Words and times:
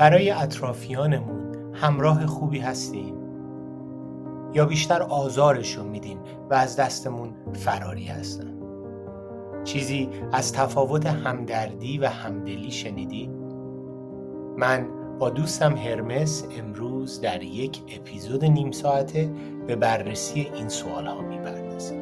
برای 0.00 0.30
اطرافیانمون 0.30 1.74
همراه 1.74 2.26
خوبی 2.26 2.58
هستیم. 2.58 3.14
یا 4.54 4.66
بیشتر 4.66 5.02
آزارشون 5.02 5.86
میدیم 5.86 6.18
و 6.50 6.54
از 6.54 6.76
دستمون 6.76 7.34
فراری 7.52 8.04
هستن. 8.04 8.54
چیزی 9.64 10.08
از 10.32 10.52
تفاوت 10.52 11.06
همدردی 11.06 11.98
و 11.98 12.06
همدلی 12.06 12.70
شنیدی؟ 12.70 13.30
من 14.56 14.86
با 15.18 15.30
دوستم 15.30 15.76
هرمس 15.76 16.44
امروز 16.58 17.20
در 17.20 17.42
یک 17.42 17.80
اپیزود 17.98 18.44
نیم 18.44 18.70
ساعته 18.70 19.30
به 19.66 19.76
بررسی 19.76 20.50
این 20.54 20.68
سوال 20.68 21.06
ها 21.06 21.22
می‌پردازیم 21.22 22.00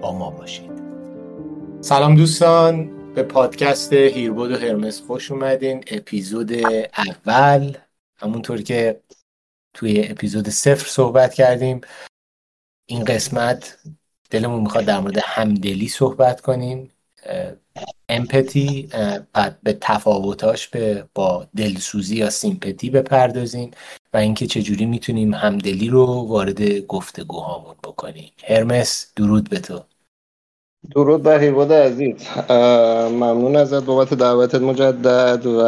با 0.00 0.12
ما 0.12 0.30
باشید. 0.30 0.82
سلام 1.80 2.14
دوستان. 2.14 2.90
به 3.14 3.22
پادکست 3.22 3.92
هیربود 3.92 4.50
و 4.52 4.56
هرمس 4.56 5.00
خوش 5.00 5.30
اومدین. 5.30 5.84
اپیزود 5.86 6.52
اول. 6.96 7.76
همونطور 8.16 8.62
که 8.62 9.00
توی 9.74 10.06
اپیزود 10.08 10.48
صفر 10.48 10.88
صحبت 10.88 11.34
کردیم 11.34 11.80
این 12.86 13.04
قسمت 13.04 13.78
دلمون 14.30 14.60
می‌خواد 14.60 14.84
در 14.84 15.00
مورد 15.00 15.18
همدلی 15.24 15.88
صحبت 15.88 16.40
کنیم. 16.40 16.90
امپتی 18.08 18.88
بعد 19.32 19.58
به 19.62 19.78
تفاوتاش 19.80 20.68
به 20.68 21.08
با 21.14 21.46
دلسوزی 21.56 22.16
یا 22.16 22.30
سیمپتی 22.30 22.90
بپردازیم 22.90 23.70
و 24.12 24.16
اینکه 24.16 24.46
چجوری 24.46 24.86
می‌تونیم 24.86 25.34
همدلی 25.34 25.88
رو 25.88 26.06
وارد 26.06 26.78
گفتگوهامون 26.78 27.74
بکنیم. 27.84 28.32
هرمس 28.44 29.12
درود 29.16 29.50
به 29.50 29.58
تو. 29.58 29.84
درود 30.90 31.22
بر 31.22 31.40
هیواد 31.40 31.72
عزیز. 31.72 32.14
ممنون 33.10 33.56
ازت 33.56 33.84
بابت 33.84 34.14
دعوتت 34.14 34.60
مجدد 34.60 35.46
و 35.46 35.60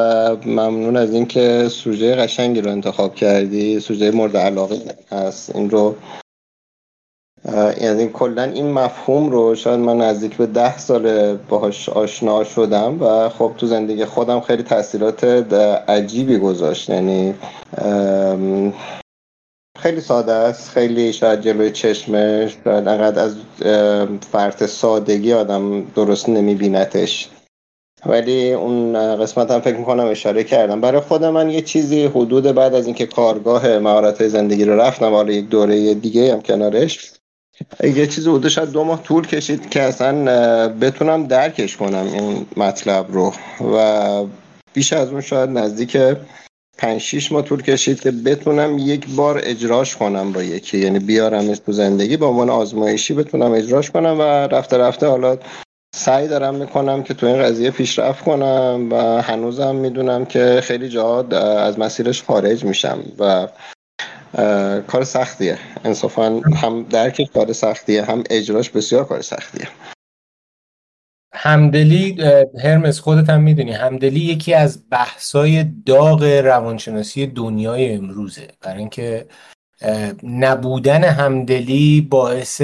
ممنون 0.46 0.96
از 0.96 1.14
اینکه 1.14 1.68
سوژه 1.68 2.14
قشنگی 2.14 2.60
رو 2.60 2.70
انتخاب 2.70 3.14
کردی. 3.14 3.80
سوژه 3.80 4.10
مورد 4.10 4.36
علاقه 4.36 4.76
هست. 5.10 5.56
این 5.56 5.70
رو 5.70 5.94
یعنی 7.80 8.08
کلا 8.08 8.42
این 8.42 8.72
مفهوم 8.72 9.30
رو 9.30 9.54
شاید 9.54 9.80
من 9.80 9.96
نزدیک 9.96 10.36
به 10.36 10.46
ده 10.46 10.78
سال 10.78 11.36
باهاش 11.36 11.88
آشنا 11.88 12.44
شدم 12.44 13.02
و 13.02 13.28
خب 13.28 13.52
تو 13.58 13.66
زندگی 13.66 14.04
خودم 14.04 14.40
خیلی 14.40 14.62
تاثیرات 14.62 15.24
عجیبی 15.88 16.38
گذاشت. 16.38 16.90
یعنی 16.90 17.34
خیلی 19.84 20.00
ساده 20.00 20.32
است 20.32 20.70
خیلی 20.70 21.12
شاید 21.12 21.40
جلوی 21.40 21.70
چشمش 21.70 22.56
شاید 22.64 22.88
انقدر 22.88 23.22
از 23.22 23.36
فرط 24.32 24.64
سادگی 24.64 25.32
آدم 25.32 25.84
درست 25.84 26.28
نمیبینتش 26.28 27.28
ولی 28.06 28.52
اون 28.52 29.16
قسمت 29.16 29.50
هم 29.50 29.60
فکر 29.60 29.76
می‌کنم 29.76 30.06
اشاره 30.06 30.44
کردم. 30.44 30.80
برای 30.80 31.00
خود 31.00 31.24
من 31.24 31.50
یه 31.50 31.60
چیزی 31.60 32.04
حدود 32.04 32.44
بعد 32.44 32.74
از 32.74 32.86
اینکه 32.86 33.06
کارگاه 33.06 33.78
مهارت 33.78 34.28
زندگی 34.28 34.64
رو 34.64 34.80
رفتم 34.80 35.10
حالا 35.10 35.32
یک 35.32 35.48
دوره 35.48 35.94
دیگه 35.94 36.32
هم 36.32 36.42
کنارش 36.42 37.12
یه 37.82 38.06
چیزی 38.06 38.30
حدود 38.30 38.48
شاید 38.48 38.70
دو 38.70 38.84
ماه 38.84 39.02
طول 39.02 39.26
کشید 39.26 39.70
که 39.70 39.82
اصلا 39.82 40.68
بتونم 40.68 41.26
درکش 41.26 41.76
کنم 41.76 42.06
این 42.12 42.46
مطلب 42.56 43.06
رو. 43.12 43.32
و 43.74 44.26
بیش 44.74 44.92
از 44.92 45.08
اون 45.08 45.20
شاید 45.20 45.50
نزدیک 45.50 45.96
پنج 46.78 47.00
شیش 47.00 47.32
ماه 47.32 47.42
طول 47.42 47.62
کشید 47.62 48.00
که 48.00 48.10
بتونم 48.10 48.78
یک 48.78 49.08
بار 49.08 49.40
اجراش 49.44 49.96
کنم 49.96 50.32
با 50.32 50.42
یکی. 50.42 50.78
یعنی 50.78 50.98
بیارم 50.98 51.54
تو 51.54 51.72
زندگی 51.72 52.16
به 52.16 52.26
عنوان 52.26 52.50
آزمایشی 52.50 53.14
بتونم 53.14 53.52
اجراش 53.52 53.90
کنم 53.90 54.16
و 54.18 54.22
رفته 54.22 54.78
رفته 54.78 55.06
حالا 55.06 55.38
سعی 55.96 56.28
دارم 56.28 56.54
می‌کنم 56.54 57.02
که 57.02 57.14
تو 57.14 57.26
این 57.26 57.42
قضیه 57.42 57.70
پیشرفت 57.70 58.24
کنم 58.24 58.88
و 58.90 59.22
هنوزم 59.22 59.76
می‌دونم 59.76 60.24
که 60.24 60.60
خیلی 60.62 60.88
جا 60.88 61.20
از 61.38 61.78
مسیرش 61.78 62.22
خارج 62.22 62.64
میشم 62.64 62.98
و 63.18 63.48
کار 64.86 65.04
سختیه. 65.04 65.58
انصافا 65.84 66.40
هم 66.62 66.82
درک 66.82 67.22
کار 67.34 67.52
سختیه 67.52 68.04
هم 68.04 68.24
اجراش 68.30 68.70
بسیار 68.70 69.04
کار 69.04 69.22
سختیه. 69.22 69.68
همدلی 71.44 72.22
هرمس 72.62 73.00
خودت 73.00 73.30
هم 73.30 73.42
می‌دونی 73.42 73.72
همدلی 73.72 74.20
یکی 74.20 74.54
از 74.54 74.90
بحثای 74.90 75.64
داغ 75.64 76.22
روانشناسی 76.22 77.26
دنیای 77.26 77.94
امروزه. 77.94 78.48
برای 78.60 78.78
اینکه 78.78 79.26
نبودن 80.22 81.04
همدلی 81.04 82.00
باعث 82.00 82.62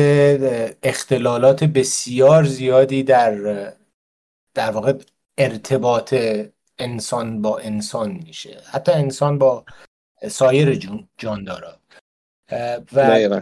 اختلالات 0.82 1.64
بسیار 1.64 2.44
زیادی 2.44 3.02
در 3.02 3.34
در 4.54 4.70
واقع 4.70 4.92
ارتباط 5.38 6.14
انسان 6.78 7.42
با 7.42 7.58
انسان 7.58 8.20
میشه. 8.26 8.56
حتی 8.70 8.92
انسان 8.92 9.38
با 9.38 9.64
سایر 10.28 10.80
جاندارا. 11.18 11.80
و 12.92 13.40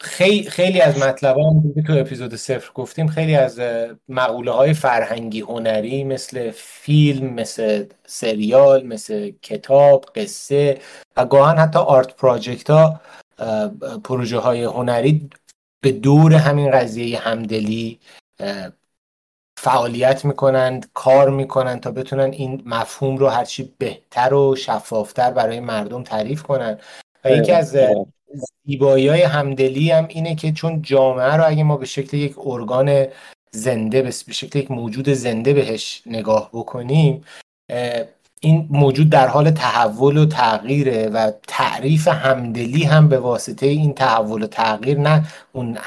خیلی 0.00 0.50
خیلی 0.50 0.80
از 0.80 0.98
مطلب 0.98 1.38
هم 1.38 1.82
تو 1.86 1.92
اپیزود 1.92 2.34
صفر 2.34 2.72
گفتیم. 2.74 3.08
خیلی 3.08 3.34
از 3.34 3.60
مقوله 4.08 4.50
های 4.50 4.74
فرهنگی 4.74 5.40
هنری 5.40 6.04
مثل 6.04 6.50
فیلم 6.54 7.34
مثل 7.34 7.84
سریال 8.06 8.86
مثل 8.86 9.32
کتاب 9.42 10.04
قصه 10.14 10.78
و 11.16 11.24
گاهن 11.24 11.58
حتی 11.58 11.78
آرت 11.78 12.16
پراجکت 12.16 12.70
ها 12.70 13.00
پروژه 14.04 14.38
های 14.38 14.64
هنری 14.64 15.30
به 15.80 15.92
دور 15.92 16.34
همین 16.34 16.70
قضیه 16.70 17.18
همدلی 17.18 18.00
فعالیت 19.58 20.24
می‌کنند 20.24 20.90
کار 20.94 21.30
می‌کنند 21.30 21.80
تا 21.80 21.90
بتونن 21.90 22.32
این 22.32 22.62
مفهوم 22.66 23.16
رو 23.16 23.28
هرچی 23.28 23.74
بهتر 23.78 24.34
و 24.34 24.56
شفافتر 24.56 25.30
برای 25.30 25.60
مردم 25.60 26.02
تعریف 26.02 26.42
کنن. 26.42 26.78
و 27.24 27.30
یکی 27.30 27.52
از 27.52 27.76
زیبایی 28.66 29.08
های 29.08 29.22
همدلی 29.22 29.90
هم 29.90 30.06
اینه 30.08 30.34
که 30.34 30.52
چون 30.52 30.82
جامعه 30.82 31.36
رو 31.36 31.46
اگه 31.46 31.62
ما 31.62 31.76
به 31.76 31.86
شکل 31.86 32.16
یک 32.16 32.34
ارگان 32.38 33.06
زنده 33.50 34.02
به 34.02 34.10
شکل 34.10 34.58
یک 34.58 34.70
موجود 34.70 35.08
زنده 35.08 35.52
بهش 35.52 36.02
نگاه 36.06 36.50
بکنیم 36.52 37.24
این 38.44 38.66
موجود 38.70 39.10
در 39.10 39.28
حال 39.28 39.50
تحول 39.50 40.16
و 40.16 40.26
تغییره 40.26 41.08
و 41.08 41.30
تعریف 41.48 42.08
همدلی 42.08 42.84
هم 42.84 43.08
به 43.08 43.18
واسطه 43.18 43.66
این 43.66 43.94
تحول 43.94 44.42
و 44.42 44.46
تغییر 44.46 44.98
نه 44.98 45.24
اون 45.52 45.78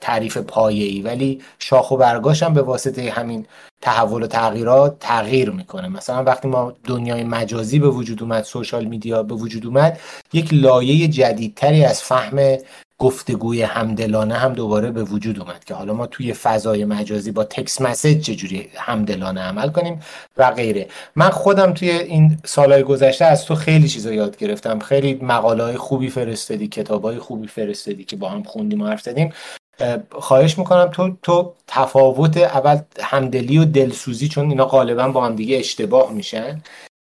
تعریف 0.00 0.38
پایه‌ای. 0.38 1.02
ولی 1.02 1.42
شاخ 1.58 1.90
و 1.90 1.96
برگاش 1.96 2.42
هم 2.42 2.54
به 2.54 2.62
واسطه 2.62 3.10
همین 3.10 3.46
تحول 3.80 4.22
و 4.22 4.26
تغییرات 4.26 4.98
تغییر 5.00 5.50
می‌کنه. 5.50 5.88
مثلا 5.88 6.24
وقتی 6.24 6.48
ما 6.48 6.72
دنیای 6.84 7.24
مجازی 7.24 7.78
به 7.78 7.88
وجود 7.88 8.22
اومد 8.22 8.42
سوشال 8.42 8.84
میدیا 8.84 9.22
به 9.22 9.34
وجود 9.34 9.66
اومد 9.66 9.98
یک 10.32 10.54
لایه 10.54 11.08
جدیدتری 11.08 11.84
از 11.84 12.02
فهم 12.02 12.38
گفتگوی 12.98 13.62
همدلانه 13.62 14.34
هم 14.34 14.52
دوباره 14.52 14.90
به 14.90 15.02
وجود 15.04 15.40
اومد 15.40 15.64
که 15.64 15.74
حالا 15.74 15.94
ما 15.94 16.06
توی 16.06 16.32
فضای 16.32 16.84
مجازی 16.84 17.32
با 17.32 17.44
تکس 17.44 17.80
مسیج 17.80 18.24
چجوری 18.24 18.68
همدلانه 18.74 19.40
عمل 19.40 19.68
کنیم 19.68 20.00
و 20.36 20.50
غیره. 20.50 20.88
من 21.16 21.30
خودم 21.30 21.72
توی 21.72 21.90
این 21.90 22.38
سالهای 22.44 22.82
گذشته 22.82 23.24
از 23.24 23.44
تو 23.44 23.54
خیلی 23.54 23.88
چیزا 23.88 24.12
یاد 24.12 24.36
گرفتم. 24.36 24.78
خیلی 24.78 25.14
مقاله 25.22 25.62
های 25.64 25.76
خوبی 25.76 26.08
فرستادی 26.08 26.68
کتاب 26.68 27.04
های 27.04 27.18
خوبی 27.18 27.46
فرستادی 27.46 28.04
که 28.04 28.16
با 28.16 28.28
هم 28.28 28.42
خوندیم 28.42 28.80
و 28.80 28.86
حرف 28.86 29.02
زدیم. 29.02 29.32
خواهش 30.12 30.58
می‌کنم 30.58 30.90
تو 30.92 31.16
تو 31.22 31.54
تفاوت 31.66 32.36
اول 32.36 32.78
همدلی 33.00 33.58
و 33.58 33.64
دلسوزی 33.64 34.28
چون 34.28 34.50
اینا 34.50 34.64
غالبا 34.64 35.08
با 35.08 35.26
هم 35.26 35.36
دیگه 35.36 35.56
اشتباه 35.56 36.12
میشن. 36.12 36.62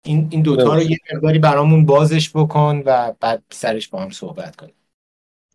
این 0.07 0.29
این 0.31 0.43
دوتا 0.43 0.75
رو 0.75 0.83
یه 0.83 0.97
مقداری 1.15 1.39
برامون 1.39 1.87
بازش 1.87 2.31
بکن 2.31 2.83
و 2.87 3.13
بعد 3.21 3.43
سرش 3.51 3.89
با 3.89 4.01
هم 4.03 4.11
صحبت 4.11 4.57
کنیم. 4.57 4.78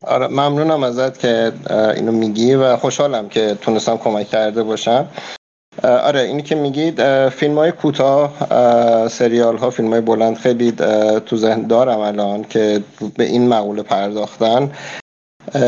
آره 0.03 0.27
ممنونم 0.27 0.83
ازت 0.83 1.19
که 1.19 1.51
اینو 1.95 2.11
میگی 2.11 2.55
و 2.55 2.77
خوشحالم 2.77 3.29
که 3.29 3.57
تونستم 3.61 3.97
کمک 3.97 4.29
کرده 4.29 4.63
باشم. 4.63 5.07
آره 5.83 6.19
اینی 6.19 6.41
که 6.41 6.55
میگید 6.55 7.27
فیلم 7.29 7.57
های 7.57 7.71
کوتاه 7.71 8.33
سریال 9.07 9.57
ها 9.57 9.69
فیلم 9.69 9.89
های 9.89 10.01
بلند 10.01 10.37
خیلی 10.37 10.71
تو 11.25 11.37
ذهن 11.37 11.67
دارم 11.67 11.99
الان 11.99 12.43
که 12.43 12.83
به 13.17 13.23
این 13.23 13.47
مقوله 13.47 13.83
پرداختن. 13.83 14.71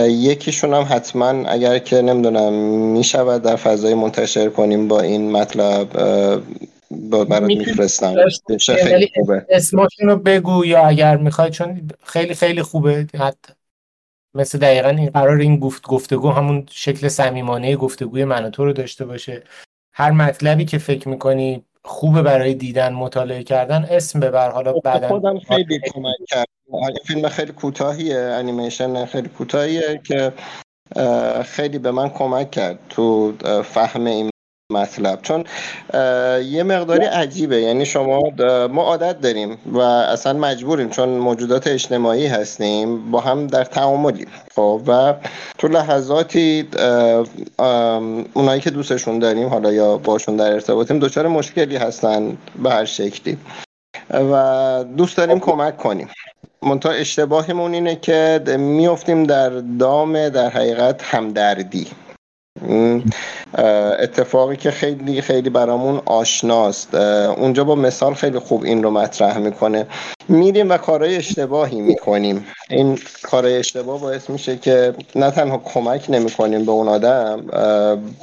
یکیشون 0.07 0.73
هم 0.73 0.87
حتما 0.89 1.27
اگر 1.27 1.79
که 1.79 2.01
نمی‌دونم 2.01 2.53
می‌شود 2.93 3.41
در 3.41 3.55
فضای 3.55 3.93
منتشر 3.93 4.49
کنیم 4.49 4.87
با 4.87 5.01
این 5.01 5.31
مطلب 5.31 5.87
برات 7.09 7.43
میفرستم. 7.43 8.15
اسمشون 9.49 10.09
رو 10.09 10.15
بگو 10.15 10.65
یا 10.65 10.87
اگر 10.87 11.17
می‌خوای 11.17 11.51
چون 11.51 11.89
خیلی 12.03 12.33
خیلی 12.33 12.61
خوبه 12.61 13.07
حتی. 13.19 13.53
مثل 14.35 14.57
دقیقا 14.57 14.89
این 14.89 15.09
قرار 15.09 15.37
این 15.37 15.59
گفت 15.59 15.87
گفتگو 15.87 16.29
همون 16.29 16.65
شکل 16.71 17.07
صمیمانه 17.07 17.75
گفتگوی 17.75 18.25
من 18.25 18.45
و 18.45 18.49
تو 18.49 18.65
رو 18.65 18.73
داشته 18.73 19.05
باشه. 19.05 19.43
هر 19.93 20.11
مطلبی 20.11 20.65
که 20.65 20.77
فکر 20.77 21.09
می‌کنی 21.09 21.65
خوبه 21.83 22.21
برای 22.21 22.53
دیدن 22.53 22.93
مطالعه 22.93 23.43
کردن 23.43 23.87
اسم 23.89 24.19
ببر. 24.19 24.51
حالا 24.51 24.73
بعدا 24.73 25.07
خودم 25.07 25.39
خیلی 25.39 25.79
کمک 25.79 26.15
کرد 26.27 26.47
فیلم 27.05 27.29
خیلی 27.29 27.51
کوتاهیه 27.51 28.17
انیمیشن 28.17 29.05
خیلی 29.05 29.29
کوتاهیه 29.29 30.01
که 30.03 30.33
خیلی 31.45 31.79
به 31.79 31.91
من 31.91 32.09
کمک 32.09 32.51
کرد 32.51 32.79
تو 32.89 33.33
فهم 33.63 34.05
این 34.05 34.29
مطلب. 34.71 35.21
چون 35.21 35.43
یه 36.43 36.63
مقداری 36.63 37.05
عجیبه. 37.05 37.61
یعنی 37.61 37.85
شما 37.85 38.21
ما 38.67 38.83
عادت 38.83 39.21
داریم 39.21 39.57
و 39.65 39.79
اصلا 39.79 40.33
مجبوریم 40.33 40.89
چون 40.89 41.09
موجودات 41.09 41.67
اجتماعی 41.67 42.27
هستیم 42.27 43.11
با 43.11 43.19
هم 43.19 43.47
در 43.47 43.63
تعاملیم. 43.63 44.27
خب 44.55 44.81
و 44.87 45.13
تو 45.57 45.67
لحظاتی 45.67 46.67
اونایی 48.33 48.61
که 48.61 48.69
دوستشون 48.69 49.19
داریم 49.19 49.47
حالا 49.47 49.71
یا 49.73 49.97
باشون 49.97 50.35
در 50.35 50.53
ارتباطیم 50.53 50.99
دچار 50.99 51.27
مشکلی 51.27 51.77
هستن 51.77 52.37
به 52.63 52.71
هر 52.71 52.85
شکلی. 52.85 53.37
و 54.09 54.83
دوست 54.97 55.17
داریم 55.17 55.39
کمک 55.39 55.77
کنیم. 55.77 56.09
منتها 56.61 56.91
اشتباهمون 56.91 57.73
اینه 57.73 57.95
که 57.95 58.41
میفتیم 58.57 59.23
در 59.23 59.49
دام 59.79 60.29
در 60.29 60.49
حقیقت 60.49 61.03
همدردی. 61.03 61.87
اتفاقی 63.99 64.55
که 64.55 64.71
خیلی 64.71 65.21
خیلی 65.21 65.49
برامون 65.49 66.01
آشناست. 66.05 66.95
اونجا 67.37 67.63
با 67.63 67.75
مثال 67.75 68.13
خیلی 68.13 68.39
خوب 68.39 68.63
این 68.63 68.83
رو 68.83 68.91
مطرح 68.91 69.37
می‌کنه. 69.37 69.87
میریم 70.29 70.69
و 70.69 70.77
کارهای 70.77 71.15
اشتباهی 71.15 71.81
می‌کنیم. 71.81 72.45
این 72.69 72.99
کارهای 73.23 73.57
اشتباه 73.57 74.01
باعث 74.01 74.29
میشه 74.29 74.57
که 74.57 74.93
نه 75.15 75.31
تنها 75.31 75.57
کمک 75.57 76.05
نمی‌کنیم 76.09 76.65
به 76.65 76.71
اون 76.71 76.87
آدم 76.87 77.41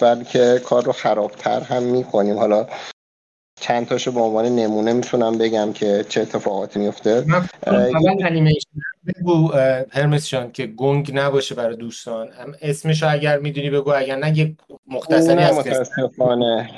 بلکه 0.00 0.60
کار 0.64 0.84
رو 0.84 0.92
خرابتر 0.92 1.60
هم 1.60 1.82
می‌کنیم. 1.82 2.38
حالا 2.38 2.66
چند 3.62 3.86
تاشو 3.86 4.12
به 4.12 4.20
عنوان 4.20 4.46
نمونه 4.46 4.92
می‌تونم 4.92 5.38
بگم 5.38 5.72
که 5.72 6.04
چه 6.08 6.20
اتفاقاتی 6.20 6.78
میفته 6.78 7.24
بگو 9.06 9.52
هرمس 9.90 10.28
جان 10.28 10.52
که 10.52 10.66
گنگ 10.66 11.10
نباشه 11.14 11.54
برای 11.54 11.76
دوستان. 11.76 12.28
اسمشو 12.62 13.12
اگر 13.12 13.38
می‌دونی 13.38 13.70
بگو 13.70 13.90
اگر 13.90 14.16
نه 14.16 14.38
یک 14.38 14.56
مختصری 14.86 15.42
هست 15.42 15.58
متاسفانه. 15.58 16.70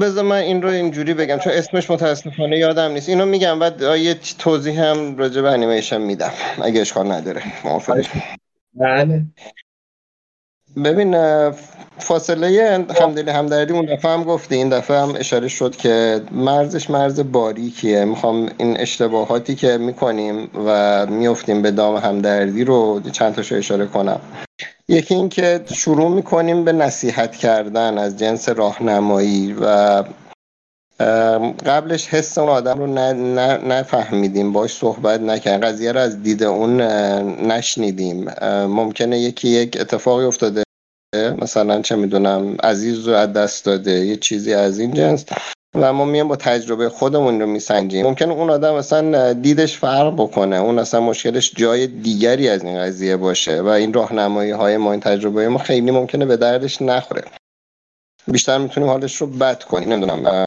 بذار 0.00 0.24
من 0.24 0.36
این 0.36 0.62
رو 0.62 0.68
اینجوری 0.68 1.14
بگم 1.14 1.38
چون 1.38 1.52
اسمش 1.52 1.90
متاسفانه 1.90 2.58
یادم 2.58 2.92
نیست. 2.92 3.08
اینو 3.08 3.26
میگم 3.26 3.60
و 3.60 3.96
یه 3.96 4.14
توضیح 4.38 4.80
هم 4.80 5.16
راجع 5.16 5.42
به 5.42 5.50
انیمیشن 5.50 6.00
میدم 6.00 6.32
اگه 6.62 6.80
اشکال 6.80 7.12
نداره. 7.12 7.42
بله. 8.74 9.24
ببین 10.76 11.16
فاصله 11.98 12.84
همدلی 13.00 13.30
همدردی 13.30 13.72
اون 13.72 13.84
دفعه 13.84 14.10
هم 14.10 14.24
گفتی 14.24 14.54
این 14.54 14.68
دفعه 14.68 14.98
هم 14.98 15.14
اشاره 15.16 15.48
شد 15.48 15.76
که 15.76 16.20
مرزش 16.30 16.90
مرز 16.90 17.20
باریکیه. 17.32 18.04
می‌خوام 18.04 18.50
این 18.58 18.80
اشتباهاتی 18.80 19.54
که 19.54 19.78
می‌کنیم 19.78 20.50
و 20.66 21.06
میفتیم 21.06 21.62
به 21.62 21.70
دام 21.70 21.96
همدردی 21.96 22.64
رو 22.64 23.00
چند 23.12 23.34
تاشو 23.34 23.54
اشاره 23.54 23.86
کنم. 23.86 24.20
یکی 24.88 25.14
این 25.14 25.28
که 25.28 25.60
شروع 25.72 26.10
می‌کنیم 26.10 26.64
به 26.64 26.72
نصیحت 26.72 27.36
کردن 27.36 27.98
از 27.98 28.18
جنس 28.18 28.48
راهنمایی 28.48 29.56
و 29.60 30.02
قبلش 31.66 32.08
حس 32.08 32.38
اون 32.38 32.48
آدم 32.48 32.78
رو 32.78 32.86
نفهمیدیم 33.68 34.52
باش 34.52 34.72
صحبت 34.72 35.20
نکردیم. 35.20 35.68
قضیه 35.68 35.92
رو 35.92 36.00
از 36.00 36.22
دید 36.22 36.42
اون 36.42 36.80
نشنیدیم. 37.46 38.30
ممکنه 38.66 39.18
یکی 39.18 39.48
یک 39.48 39.76
اتفاقی 39.80 40.24
افتاده 40.24 40.63
مثلا 41.14 41.82
چه 41.82 41.96
می‌دونم 41.96 42.56
عزیز 42.62 43.08
رو 43.08 43.14
از 43.14 43.32
دست 43.32 43.64
داده 43.64 43.90
یه 43.90 44.16
چیزی 44.16 44.54
از 44.54 44.78
این 44.78 44.94
جنس. 44.94 45.24
و 45.74 45.92
ما 45.92 46.04
میایم 46.04 46.28
با 46.28 46.36
تجربه 46.36 46.88
خودمون 46.88 47.40
رو 47.40 47.46
میسنجیم. 47.46 48.06
ممکنه 48.06 48.32
اون 48.32 48.50
آدم 48.50 48.74
اصلا 48.74 49.32
دیدش 49.32 49.78
فرق 49.78 50.14
بکنه 50.14 50.56
اون 50.56 50.78
اصلا 50.78 51.00
مشکلش 51.00 51.52
جای 51.56 51.86
دیگری 51.86 52.48
از 52.48 52.64
این 52.64 52.78
قضیه 52.78 53.16
باشه 53.16 53.60
و 53.60 53.66
این 53.66 53.92
راهنمایی 53.92 54.50
های 54.50 54.76
ما 54.76 54.90
این 54.92 55.00
تجربه 55.00 55.48
ما 55.48 55.58
خیلی 55.58 55.90
ممکنه 55.90 56.24
به 56.26 56.36
دردش 56.36 56.82
نخوره. 56.82 57.22
بیشتر 58.28 58.58
می‌تونیم 58.58 58.88
حالش 58.88 59.16
رو 59.16 59.26
بد 59.26 59.62
کنیم. 59.62 59.92
نمی‌دونم 59.92 60.46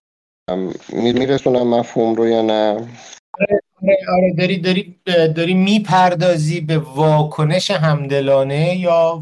میرسونم 0.93 1.67
مفهوم 1.67 2.15
رو 2.15 2.27
یا 2.27 2.41
نه؟ 2.41 2.87
آره, 4.09 4.33
داری 4.37 4.57
داری 4.57 4.95
داری 5.05 5.53
می‌پردازی 5.53 6.61
به 6.61 6.77
واکنش 6.77 7.71
همدلانه 7.71 8.75
یا 8.75 9.21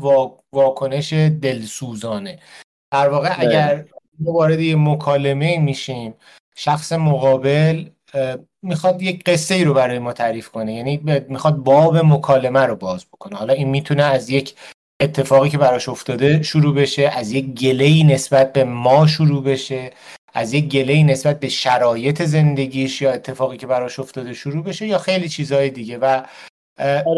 واکنش 0.54 1.14
دلسوزانه؟ 1.14 2.40
در 2.92 3.10
واقع 3.10 3.38
بله. 3.38 3.48
اگر 3.48 3.86
وارد 4.20 4.60
یه 4.60 4.76
مکالمه 4.76 5.58
میشیم 5.58 6.14
شخص 6.56 6.92
مقابل 6.92 7.86
می‌خواد 8.62 9.02
یک 9.02 9.24
قصه 9.24 9.56
ای 9.56 9.64
رو 9.64 9.74
برای 9.74 10.00
ما 10.00 10.14
تعریف 10.14 10.50
کنه 10.50 10.74
یعنی 10.74 10.98
می‌خواد 11.30 11.56
باب 11.56 11.98
مکالمه 11.98 12.60
رو 12.60 12.76
باز 12.76 13.06
بکنه. 13.06 13.36
حالا 13.38 13.54
این 13.54 13.70
می‌تونه 13.70 14.04
از 14.04 14.30
یک 14.30 14.56
اتفاقی 15.02 15.50
که 15.50 15.58
براش 15.58 15.90
افتاده 15.90 16.44
شروع 16.44 16.76
بشه 16.76 17.12
از 17.16 17.32
یک 17.32 17.46
گله 17.46 18.04
نسبت 18.04 18.54
به 18.54 18.64
ما 18.64 19.08
شروع 19.08 19.44
بشه. 19.44 19.92
از 20.36 20.54
یک 20.54 20.70
گله 20.70 21.04
نسبت 21.04 21.40
به 21.40 21.50
شرایط 21.50 22.22
زندگیش 22.24 23.02
یا 23.02 23.12
اتفاقی 23.12 23.58
که 23.58 23.68
براش 23.68 24.00
افتاده 24.00 24.34
شروع 24.34 24.64
بشه 24.64 24.88
یا 24.88 24.98
خیلی 24.98 25.30
چیزهای 25.30 25.70
دیگه 25.70 25.98
و 25.98 26.24
آره. 26.80 27.18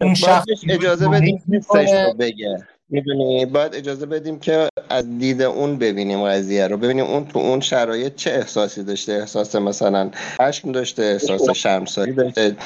اون 0.00 0.14
شخص 0.14 0.44
اجازه 0.68 1.08
بدیم 1.08 1.42
رو 1.70 2.14
بگه. 2.18 2.66
می‌دونی؟ 2.88 3.46
باید 3.46 3.74
اجازه 3.74 4.06
بدیم 4.06 4.38
که 4.38 4.68
از 4.88 5.18
دید 5.18 5.42
اون 5.42 5.78
ببینیم 5.78 6.28
قضیه 6.28 6.66
رو. 6.66 6.76
ببینیم 6.76 7.04
اون 7.04 7.24
تو 7.26 7.38
اون 7.38 7.60
شرایط 7.60 8.14
چه 8.14 8.30
احساسی 8.30 8.82
داشته. 8.82 9.12
احساس 9.12 9.54
مثلا 9.54 10.10
عشق 10.40 10.64
داشته 10.64 11.02
احساس 11.02 11.50
شرمساری 11.50 12.12
داشته. 12.12 12.56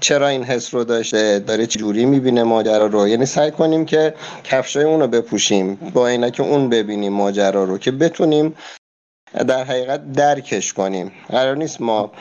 چرا 0.00 0.28
این 0.28 0.44
حس 0.44 0.74
رو 0.74 0.84
داشته؟ 0.84 1.38
داره 1.38 1.66
جوری 1.66 2.04
می‌بینه 2.04 2.42
ماجرا 2.42 2.86
رو؟ 2.86 3.08
یعنی 3.08 3.26
سعی 3.26 3.50
کنیم 3.50 3.84
که 3.84 4.14
کفشای 4.44 4.84
اون 4.84 5.00
رو 5.00 5.06
بپوشیم. 5.06 5.74
با 5.74 6.30
که 6.30 6.42
اون 6.42 6.68
ببینیم 6.68 7.12
ماجرا 7.12 7.64
رو 7.64 7.78
که 7.78 7.90
بتونیم 7.90 8.54
در 9.48 9.64
حقیقت 9.64 10.12
درکش 10.12 10.72
کنیم. 10.72 11.12
قرار 11.28 11.56
نیست 11.56 11.80
ما 11.80 12.12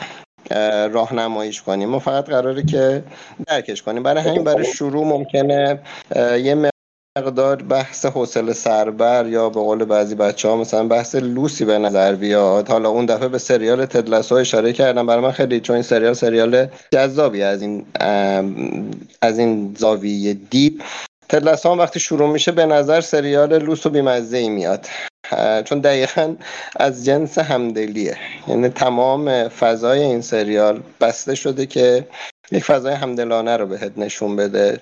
راهنماییش 0.92 1.62
کنیم. 1.62 1.90
ما 1.90 2.00
فقط 2.00 2.26
قراره 2.26 2.64
که 2.64 3.04
درکش 3.48 3.82
کنیم. 3.82 4.04
برای 4.04 4.24
همین 4.24 4.44
برای 4.44 4.66
شروع 4.66 5.06
ممکنه 5.06 5.80
یه 6.16 6.72
مقدار 7.18 7.56
بحث 7.56 8.06
حوصله 8.06 8.54
سربر 8.54 9.28
یا 9.28 9.50
به 9.50 9.60
قول 9.60 9.86
بعضی 9.86 10.16
بچه 10.16 10.50
ها 10.50 10.56
مثلا 10.56 10.88
بحث 10.88 11.16
لوسی 11.16 11.66
به 11.66 11.78
نظر 11.78 12.16
بیاد. 12.16 12.70
حالا 12.70 12.90
اون 12.90 13.06
دفعه 13.06 13.28
به 13.28 13.38
سریال 13.38 13.86
تدلسو 13.86 14.36
اشاره 14.36 14.74
کردم. 14.74 15.08
برای 15.08 15.24
من 15.24 15.32
خیلی 15.32 15.60
چون 15.60 15.74
این 15.74 15.84
سریال 15.84 16.14
سریال 16.14 16.68
جذابی 16.92 17.44
از 17.44 17.62
این 17.62 17.86
از 19.22 19.40
این 19.40 19.76
زاویه 19.78 20.34
دید 20.34 20.84
تدلسو 21.30 21.70
وقتی 21.70 22.00
شروع 22.00 22.30
میشه 22.30 22.52
به 22.52 22.66
نظر 22.66 23.02
سریال 23.02 23.58
لوس 23.64 23.86
و 23.86 23.90
بیمزه 23.90 24.38
ای 24.38 24.50
میاد. 24.50 24.86
چون 25.66 25.80
دقیقا 25.80 26.36
از 26.76 27.06
جنس 27.06 27.38
همدلیه. 27.38 28.18
یعنی 28.48 28.70
تمام 28.70 29.48
فضای 29.48 30.00
این 30.00 30.22
سریال 30.22 30.84
بسته 31.02 31.36
شده 31.36 31.66
که 31.66 32.08
یک 32.52 32.64
فضای 32.64 32.94
همدلانه 32.94 33.58
رو 33.58 33.66
بهت 33.66 33.98
نشون 33.98 34.36
بده. 34.36 34.82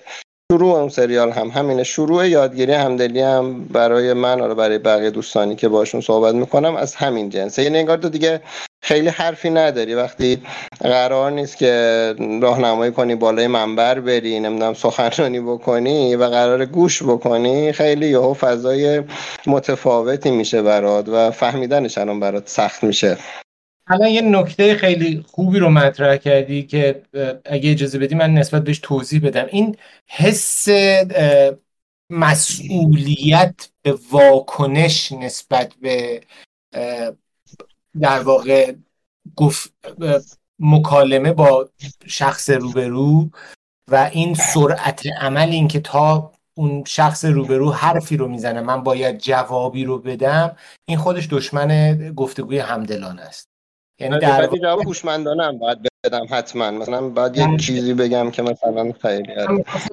شروع 0.52 0.76
اون 0.76 0.90
سریال 0.90 1.32
هم 1.32 1.48
همینه. 1.48 1.84
شروع 1.84 2.28
یادگیری 2.28 2.74
همدلی 2.74 3.22
هم 3.22 3.64
برای 3.64 4.14
من 4.14 4.42
و 4.42 4.56
برای 4.56 4.78
بقیه 4.78 5.10
دوستانی 5.10 5.56
که 5.56 5.68
باشون 5.68 6.02
صحبت 6.02 6.36
می‌کنم 6.36 6.76
از 6.76 6.96
همین 6.96 7.30
جنسه. 7.30 7.64
یعنی 7.64 7.78
انگار 7.78 7.98
تو 7.98 8.10
دیگه 8.10 8.42
خیلی 8.82 9.10
حرفی 9.10 9.50
نداری. 9.50 9.96
وقتی 9.96 10.42
قرار 10.80 11.32
نیست 11.32 11.58
که 11.58 12.16
راهنمایی 12.42 12.92
کنی 12.92 13.16
بالای 13.16 13.48
منبر 13.48 14.00
بری 14.00 14.40
نمی‌دونم 14.40 14.74
سخنرانی 14.74 15.40
بکنی 15.40 16.16
و 16.16 16.24
قرار 16.24 16.66
گوش 16.66 17.04
بکنی 17.04 17.72
خیلی 17.72 18.08
یهو 18.10 18.34
فضای 18.34 19.04
متفاوتی 19.48 20.32
میشه 20.32 20.62
برات 20.62 21.10
و 21.10 21.32
فهمیدنش 21.32 21.98
الان 21.98 22.20
برات 22.20 22.50
سخت 22.50 22.84
میشه. 22.84 23.18
الان 23.88 24.10
یه 24.10 24.22
نکته 24.22 24.76
خیلی 24.76 25.26
خوبی 25.28 25.60
رو 25.60 25.70
مطرح 25.70 26.18
کردی 26.18 26.64
که 26.64 27.04
اگه 27.46 27.72
اجازه 27.72 28.00
بدی 28.00 28.16
من 28.16 28.34
نسبت 28.34 28.64
بهش 28.64 28.80
توضیح 28.80 29.22
بدم. 29.22 29.46
این 29.52 29.78
حس 30.08 30.68
مسئولیت 32.10 33.70
به 33.82 33.98
واکنش 34.12 35.12
نسبت 35.12 35.74
به 35.82 36.22
در 38.02 38.20
واقع 38.20 38.74
گفت 39.36 39.74
مکالمه 40.60 41.34
با 41.34 41.70
شخص 42.08 42.50
روبرو 42.50 43.30
و 43.92 44.10
این 44.14 44.34
سرعت 44.34 45.08
عمل 45.22 45.50
این 45.50 45.68
که 45.68 45.80
تا 45.80 46.32
اون 46.54 46.84
شخص 46.88 47.26
روبرو 47.26 47.72
حرفی 47.72 48.18
رو 48.18 48.28
می‌زنه 48.28 48.62
من 48.62 48.84
باید 48.84 49.18
جوابی 49.18 49.84
رو 49.84 50.00
بدم 50.00 50.58
این 50.86 50.98
خودش 50.98 51.28
دشمن 51.32 51.98
گفتگوی 52.14 52.60
همدلان 52.60 53.20
است. 53.20 53.55
یعنی 54.00 54.20
در 54.20 54.48
جواب 54.62 54.86
هوشمندانه 54.86 55.52
باید 55.52 55.78
بدم 56.04 56.26
حتما. 56.30 56.72
مثلا 56.72 57.10
باید 57.10 57.38
یک 57.38 57.60
چیزی 57.60 57.94
بگم 57.94 58.32
که 58.32 58.42
مثلا 58.42 58.92
خیلی 59.02 59.34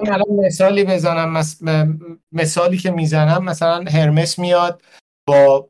مثلا 0.03 0.25
مثالی 0.31 0.85
بزنم 0.85 1.43
مثالی 2.33 2.79
که 2.79 2.91
می‌زنم. 2.91 3.45
مثلا 3.45 3.85
هرمس 3.91 4.39
میاد 4.39 4.83
با 5.27 5.69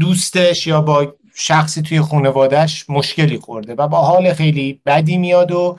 دوستش 0.00 0.66
یا 0.66 0.80
با 0.80 1.14
شخصی 1.34 1.82
توی 1.82 2.00
خانوادهش 2.00 2.84
مشکلی 2.88 3.38
خورده 3.38 3.74
و 3.74 3.88
با 3.88 3.98
حال 3.98 4.32
خیلی 4.32 4.80
بدی 4.86 5.18
میاد 5.18 5.52
و 5.52 5.78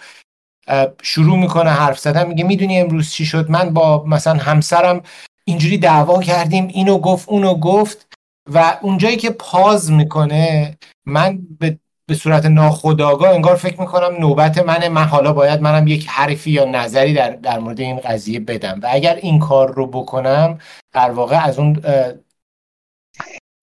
شروع 1.02 1.38
می‌کنه 1.38 1.70
حرف 1.70 2.00
زدن. 2.00 2.28
میگه 2.28 2.44
می‌دونی 2.44 2.80
امروز 2.80 3.12
چی 3.12 3.26
شد؟ 3.26 3.50
من 3.50 3.74
با 3.74 4.04
مثلا 4.04 4.34
همسرم 4.34 5.02
اینجوری 5.46 5.78
دعوا 5.78 6.22
کردیم 6.22 6.68
اینو 6.68 6.98
گفت 6.98 7.30
اونو 7.30 7.56
گفت 7.56 8.08
و 8.54 8.80
اونجایی 8.82 9.18
که 9.18 9.30
پاز 9.30 9.92
می‌کنه 9.92 10.78
من 11.06 11.40
به 11.60 11.80
به 12.08 12.16
صورت 12.16 12.46
ناخودآگاه 12.46 13.30
انگار 13.30 13.56
فکر 13.56 13.82
می‌کنم 13.82 14.16
نوبت 14.20 14.58
منه. 14.58 14.90
من 14.90 15.04
حالا 15.04 15.34
باید 15.34 15.62
منم 15.62 15.88
یک 15.88 16.08
حرفی 16.08 16.52
یا 16.52 16.66
نظری 16.66 17.14
در, 17.14 17.30
در 17.30 17.60
مورد 17.60 17.80
این 17.80 18.00
قضیه 18.00 18.40
بدم. 18.40 18.80
و 18.84 18.88
اگر 18.92 19.16
این 19.16 19.40
کار 19.40 19.74
رو 19.74 19.88
بکنم 19.88 20.60
در 20.94 21.12
واقع 21.12 21.46
از 21.46 21.60
اون 21.60 21.82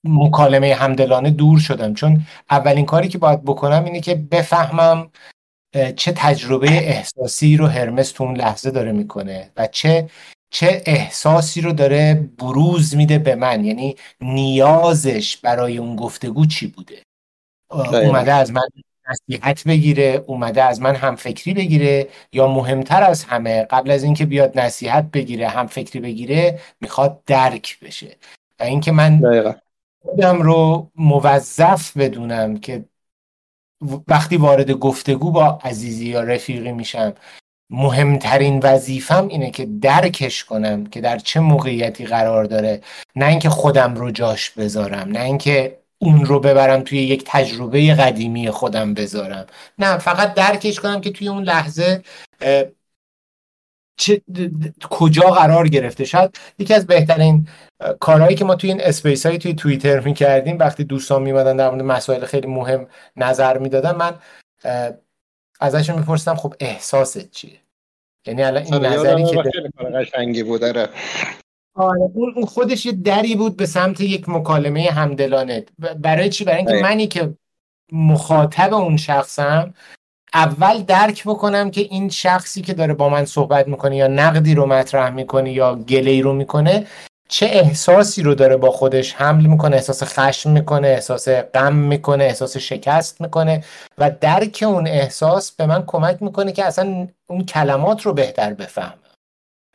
مکالمه 0.04 0.75
همدلانه 0.75 1.30
دور 1.30 1.58
شدم. 1.58 1.94
چون 1.94 2.26
اولین 2.50 2.87
کاری 2.87 3.08
که 3.08 3.18
باید 3.18 3.44
بکنم 3.44 3.84
اینه 3.84 4.00
که 4.00 4.14
بفهمم 4.14 5.11
چه 5.96 6.12
تجربه 6.16 6.68
احساسی 6.68 7.56
رو 7.56 7.66
هرمس 7.66 8.12
تو 8.12 8.25
اون 8.25 8.37
لحظه 8.37 8.70
داره 8.70 8.92
می‌کنه 8.92 9.50
و 9.56 9.66
چه 9.66 10.11
چه 10.50 10.82
احساسی 10.87 11.61
رو 11.61 11.72
داره 11.72 12.28
بروز 12.38 12.96
میده 12.96 13.18
به 13.18 13.34
من. 13.34 13.64
یعنی 13.64 13.96
نیازش 14.20 15.37
برای 15.37 15.78
اون 15.78 15.96
گفتگو 15.96 16.46
چی 16.46 16.66
بوده؟ 16.66 17.02
اومده 17.73 18.33
از 18.33 18.52
من 18.52 18.62
نصیحت 19.11 19.64
بگیره 19.64 20.25
اومده 20.26 20.62
از 20.62 20.81
من 20.81 20.95
هم 20.95 21.17
فکری 21.17 21.55
بگیره 21.55 22.09
یا 22.33 22.47
مهمتر 22.47 23.02
از 23.02 23.25
همه 23.25 23.64
قبل 23.64 23.91
از 23.91 24.02
اینکه 24.02 24.26
بیاد 24.26 24.59
نصیحت 24.59 25.11
بگیره 25.11 25.49
هم 25.49 25.67
فکری 25.67 26.00
بگیره 26.00 26.59
می‌خواد 26.81 27.25
درک 27.26 27.81
بشه. 27.81 28.17
و 28.61 28.62
اینکه 28.62 28.93
من 28.93 29.21
خودم 30.02 30.43
رو 30.43 30.91
موظف 30.95 31.97
بدونم 31.97 32.57
که 32.57 32.85
وقتی 34.09 34.37
وارد 34.37 34.71
گفتگو 34.71 35.31
با 35.31 35.59
عزیزی 35.64 36.07
یا 36.07 36.23
رفیقی 36.23 36.73
میشم 36.73 37.14
مهمترین 37.71 38.61
وظیفم 38.62 39.29
اینه 39.29 39.50
که 39.50 39.67
درکش 39.67 40.45
کنم 40.45 40.87
که 40.87 41.00
در 41.00 41.19
چه 41.19 41.41
موقعیتی 41.41 42.07
قرار 42.07 42.45
داره. 42.45 42.81
نه 43.17 43.26
اینکه 43.26 43.49
خودم 43.49 43.95
رو 43.95 44.11
جاش 44.11 44.50
بذارم 44.50 45.09
نه 45.09 45.21
اینکه 45.21 45.81
اون 46.02 46.25
رو 46.25 46.40
ببرم 46.40 46.80
توی 46.80 46.99
یک 46.99 47.23
تجربه 47.26 47.94
قدیمی 47.94 48.50
خودم 48.50 48.94
بذارم. 48.94 49.47
نه 49.78 49.99
فقط 49.99 50.35
درکش 50.35 50.80
کنم 50.80 51.00
که 51.00 51.11
توی 51.11 51.28
اون 51.28 51.42
لحظه 51.42 52.02
چه 53.97 54.23
کجا 54.90 55.23
قرار 55.23 55.68
گرفته. 55.68 56.04
شاید 56.04 56.38
یکی 56.59 56.75
از 56.75 56.87
بهترین 56.87 57.49
کارهایی 58.00 58.37
که 58.37 58.44
ما 58.44 58.54
توی 58.54 58.71
این 58.71 58.80
اسپیس 58.80 59.26
هایی 59.26 59.38
توی 59.38 59.54
توییتر 59.54 60.00
می‌کردیم 60.00 60.59
وقتی 60.59 60.85
دوستان 60.85 61.23
میمدن 61.23 61.56
در 61.56 61.71
مورد 61.71 61.82
مسائل 61.82 62.25
خیلی 62.25 62.47
مهم 62.47 62.87
نظر 63.16 63.59
می‌دادن 63.59 63.97
من 63.97 64.14
ازشون 65.61 65.99
میپرسیدم 65.99 66.35
خب 66.35 66.54
احساست 66.61 67.30
چیه؟ 67.30 67.61
یعنی 68.26 68.42
الان 68.42 68.62
این 68.62 68.87
نظری 68.87 69.25
که 69.25 69.42
قشنگی 69.94 70.42
بود 70.42 70.64
آره, 71.75 72.02
آره، 72.02 72.12
اون 72.37 72.45
خودش 72.45 72.87
یه 72.87 72.93
دری 72.93 73.37
بود 73.37 73.57
به 73.57 73.67
سمت 73.67 74.00
یک 74.00 74.29
مکالمه 74.29 74.91
همدلانه. 74.91 75.64
برای 75.99 76.31
چی؟ 76.31 76.45
برای 76.45 76.59
اینکه 76.59 76.83
منی 76.83 77.07
که 77.07 77.35
مخاطب 77.93 78.75
اون 78.75 78.97
شخصم 78.97 79.75
اول 80.35 80.83
درک 80.83 81.25
بکنم 81.25 81.71
که 81.71 81.81
این 81.81 82.09
شخصی 82.09 82.62
که 82.62 82.75
داره 82.75 82.95
با 82.95 83.09
من 83.09 83.25
صحبت 83.25 83.69
می‌کنه 83.69 83.97
یا 83.97 84.07
نقدی 84.07 84.55
رو 84.55 84.67
مطرح 84.67 85.11
می‌کنه 85.11 85.52
یا 85.52 85.75
گله 85.75 86.21
رو 86.21 86.33
می‌کنه 86.33 86.87
چه 87.29 87.47
احساسی 87.47 88.23
رو 88.23 88.35
داره 88.35 88.57
با 88.57 88.71
خودش 88.71 89.14
حمل 89.14 89.47
می‌کنه؟ 89.47 89.76
احساس 89.76 90.02
خشم 90.02 90.50
می‌کنه 90.50 90.88
احساس 90.88 91.29
غم 91.29 91.75
می‌کنه 91.75 92.25
احساس 92.25 92.57
شکست 92.57 93.21
می‌کنه 93.21 93.64
و 93.99 94.11
درک 94.21 94.64
اون 94.67 94.87
احساس 94.87 95.52
به 95.52 95.67
من 95.67 95.85
کمک 95.87 96.23
می‌کنه 96.23 96.52
که 96.52 96.64
اصلا 96.64 97.09
اون 97.26 97.45
کلمات 97.45 98.02
رو 98.02 98.12
بهتر 98.12 98.55
بفهمم 98.55 99.01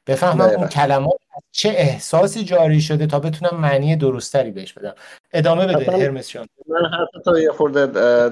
بفهمم 0.07 0.41
اون 0.41 0.67
کلمات 0.67 1.17
چه 1.51 1.69
احساسی 1.69 2.43
جاری 2.43 2.81
شده 2.81 3.07
تا 3.07 3.19
بتونم 3.19 3.61
معنی 3.61 3.95
درستری 3.95 4.51
بهش 4.51 4.73
بدم. 4.73 4.93
ادامه 5.33 5.65
بده 5.67 5.91
هرمس 5.91 6.29
جان. 6.29 6.47
من 6.67 6.89
حتی 6.89 7.23
تا 7.25 7.39
یه 7.39 7.51
خورده 7.51 7.87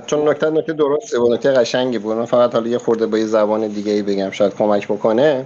چون 0.05 0.29
نکته 0.29 0.49
نکته 0.49 0.73
درسته 0.73 1.19
بود 1.19 1.33
نکته 1.33 1.51
قشنگی 1.51 1.97
بود. 1.97 2.15
من 2.15 2.25
فقط 2.25 2.53
حالا 2.53 2.67
یه 2.67 2.77
خورده 2.77 3.05
با 3.05 3.17
یه 3.17 3.25
زبان 3.25 3.67
دیگه 3.67 3.91
ای 3.91 4.01
بگم 4.01 4.31
شاید 4.31 4.55
کمک 4.55 4.87
بکنه. 4.87 5.45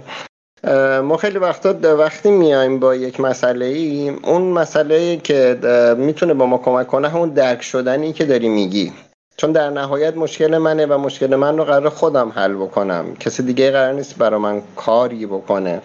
ما 1.02 1.16
خیلی 1.16 1.38
وقتا 1.38 1.96
وقتی 1.96 2.30
میایم 2.30 2.80
با 2.80 2.94
یک 2.94 3.20
مسئله 3.20 3.66
ای 3.66 4.08
اون 4.08 4.42
مسئله 4.42 5.16
که 5.16 5.58
می‌تونه 5.98 6.34
با 6.34 6.46
ما 6.46 6.58
کمک 6.58 6.86
کنه 6.86 7.08
همون 7.08 7.28
درک 7.28 7.62
شدنی 7.62 8.12
که 8.12 8.24
داری 8.24 8.48
میگی. 8.48 8.92
چون 9.36 9.52
در 9.52 9.70
نهایت 9.70 10.16
مشکل 10.16 10.58
منه 10.58 10.86
و 10.86 10.98
مشکل 10.98 11.36
من 11.36 11.58
رو 11.58 11.64
قرار 11.64 11.88
خودم 11.88 12.28
حل 12.28 12.54
بکنم. 12.54 13.16
کسی 13.16 13.42
دیگه 13.42 13.70
قرار 13.70 13.92
نیست 13.92 14.18
برای 14.18 14.40
من 14.40 14.62
کاری 14.76 15.26
بکنه. 15.26 15.80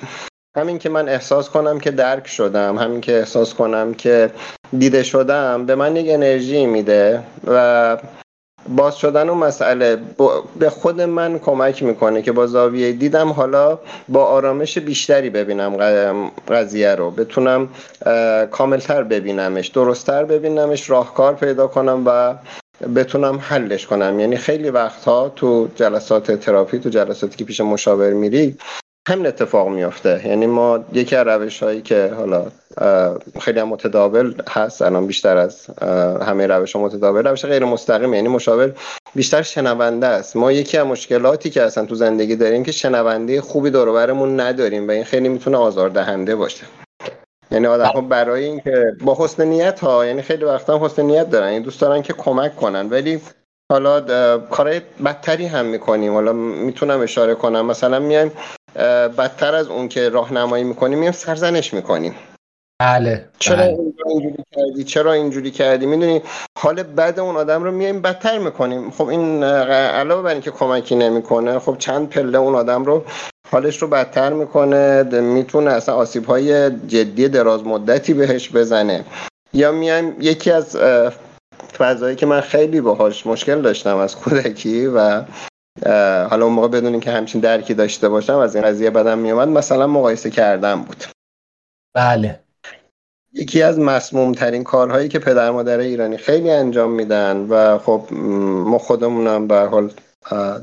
همین 0.56 0.80
که 0.80 0.90
من 0.90 1.10
احساس 1.10 1.50
کنم 1.50 1.80
که 1.80 1.92
درک 1.92 2.28
شدم 2.28 2.78
همین 2.78 3.02
که 3.02 3.18
احساس 3.18 3.54
کنم 3.54 3.94
که 3.94 4.32
دیده 4.78 5.04
شدم 5.04 5.66
به 5.66 5.76
من 5.76 5.96
یک 5.96 6.06
انرژی 6.10 6.66
میده 6.66 7.24
و 7.48 7.98
باز 8.70 8.98
شدن 8.98 9.30
اون 9.30 9.38
مسئله 9.38 9.98
به 10.60 10.70
خود 10.70 11.02
من 11.02 11.40
کمک 11.40 11.84
می‌کنه 11.84 12.22
که 12.22 12.32
با 12.32 12.48
زاویه 12.48 12.92
دیدم 12.92 13.30
حالا 13.30 13.80
با 14.10 14.26
آرامش 14.26 14.78
بیشتری 14.78 15.30
ببینم 15.30 15.78
قضیه 16.50 16.96
رو. 16.96 17.12
بتونم 17.12 17.70
کاملتر 18.52 19.04
ببینمش 19.04 19.68
درستتر 19.68 20.24
ببینمش 20.24 20.90
راهکار 20.90 21.34
پیدا 21.36 21.68
کنم 21.68 22.04
و 22.06 22.36
بتونم 22.96 23.40
حلش 23.42 23.88
کنم. 23.88 24.20
یعنی 24.20 24.38
خیلی 24.38 24.70
وقتها 24.70 25.30
تو 25.30 25.68
جلسات 25.76 26.32
تراپی 26.32 26.80
تو 26.80 26.90
جلساتی 26.90 27.38
که 27.38 27.46
پیش 27.46 27.62
مشاور 27.62 28.14
میری 28.14 28.58
همین 29.08 29.28
اتفاق 29.28 29.70
میافته. 29.70 30.22
یعنی 30.28 30.46
ما 30.46 30.80
یکی 30.94 31.16
از 31.16 31.28
روش 31.28 31.64
هایی 31.64 31.82
که 31.82 32.14
حالا 32.18 32.46
خیلی 33.40 33.60
هم 33.60 33.68
متداول 33.68 34.34
هست 34.50 34.82
الان 34.82 35.08
بیشتر 35.08 35.38
از 35.38 35.66
همه 36.22 36.48
روش 36.48 36.76
ها 36.76 36.82
متداول 36.82 37.28
روش 37.28 37.46
غیر 37.46 37.66
مستقیم 37.66 38.14
یعنی 38.14 38.28
مشاور 38.28 38.72
بیشتر 39.16 39.42
شنونده 39.42 40.08
است. 40.08 40.36
ما 40.36 40.52
یکی 40.52 40.78
از 40.78 40.88
مشکلاتی 40.88 41.50
که 41.50 41.62
اصلا 41.62 41.86
تو 41.86 41.96
زندگی 41.96 42.36
داریم 42.36 42.64
که 42.64 42.72
شنونده 42.72 43.42
خوبی 43.42 43.70
دوربرمون 43.70 44.40
نداریم 44.40 44.88
و 44.88 44.92
این 44.92 45.04
خیلی 45.04 45.30
می‌تونه 45.30 45.58
آزاردهنده 45.58 46.36
باشه. 46.36 46.64
یعنی 47.52 47.68
آدم 47.68 47.86
ها 47.86 48.02
برای 48.02 48.46
اینکه 48.46 48.86
با 49.02 49.18
حسن 49.20 49.44
نیت 49.48 49.80
ها 49.80 50.06
یعنی 50.06 50.22
خیلی 50.22 50.46
وقتا 50.46 50.86
حسن 50.86 51.02
نیت 51.02 51.30
دارن 51.30 51.48
این 51.48 51.62
دوست 51.62 51.82
دارن 51.82 52.02
که 52.02 52.14
کمک 52.14 52.56
کنن. 52.56 52.90
ولی 52.90 53.22
حالا 53.72 54.02
کارهای 54.40 54.82
بدتری 55.06 55.46
هم 55.46 55.66
می‌کنیم. 55.66 56.14
حالا 56.14 56.34
می‌تونم 56.34 57.00
اشاره 57.00 57.36
کنم. 57.36 57.66
مثلا 57.66 58.00
میایم 58.00 58.32
بدتر 59.18 59.56
از 59.56 59.68
اون 59.68 59.88
که 59.88 60.10
راهنمایی 60.10 60.64
می‌کنیم 60.64 61.00
میایم 61.00 61.14
سرزنش 61.14 61.74
می‌کنیم. 61.74 62.16
بله 62.82 63.26
چرا 63.40 63.56
بله. 63.56 63.78
اینجوری 64.06 64.44
کردی؟ 64.56 64.84
چرا 64.84 65.14
اینجوری 65.14 65.52
کردی؟ 65.52 65.86
می‌دونی 65.86 66.22
حال 66.60 66.84
بد 66.84 67.20
اون 67.20 67.36
آدم 67.36 67.64
رو 67.64 67.72
میایم 67.72 68.02
بدتر 68.02 68.38
می‌کنیم. 68.38 68.92
خب 68.92 69.08
این 69.08 69.44
علاوه 69.44 70.22
بر 70.24 70.32
اینکه 70.32 70.52
کمکی 70.52 70.96
نمی‌کنه 70.96 71.60
خب 71.60 71.76
چند 71.80 72.10
پله 72.10 72.38
اون 72.38 72.56
آدم 72.56 72.86
رو 72.86 73.04
حالش 73.52 73.82
رو 73.82 73.88
بدتر 73.88 74.34
می‌کنه 74.34 75.04
می‌تونه 75.04 75.72
اصلا 75.72 75.96
آسیب 75.96 76.26
های 76.26 76.70
جدی 76.70 77.30
دراز 77.30 77.64
مدتی 77.64 78.14
بهش 78.14 78.50
بزنه. 78.50 79.06
یا 79.54 79.72
میایم 79.72 80.16
یکی 80.20 80.52
از 80.52 80.78
فضایی 81.78 82.16
که 82.16 82.26
من 82.26 82.42
خیلی 82.42 82.82
باهاش 82.82 83.28
مشکل 83.28 83.62
داشتم 83.62 83.98
از 83.98 84.16
کودکی 84.16 84.86
و 84.86 85.22
حالا 86.30 86.46
اون 86.46 86.54
موقع 86.54 86.68
بدونین 86.68 87.00
که 87.00 87.12
همچین 87.12 87.42
درکی 87.42 87.74
داشته 87.74 88.10
باشم 88.10 88.38
از 88.38 88.56
این 88.56 88.66
قضیه 88.66 88.90
بدم 88.90 89.18
میومد. 89.18 89.48
مثلا 89.48 89.88
مقایسه 89.88 90.30
کردم 90.30 90.82
بود. 90.82 91.04
بله. 91.94 92.40
یکی 93.34 93.62
از 93.62 93.80
مسموم 93.80 94.32
ترین 94.32 94.64
کارهایی 94.64 95.10
که 95.10 95.20
پدر 95.20 95.52
مادر 95.52 95.80
ایرانی 95.80 96.18
خیلی 96.18 96.52
انجام 96.52 96.92
میدن 96.92 97.38
و 97.50 97.78
خب 97.78 98.02
ما 98.66 98.78
خودمونم 98.78 99.48
به 99.48 99.60
حال 99.60 99.92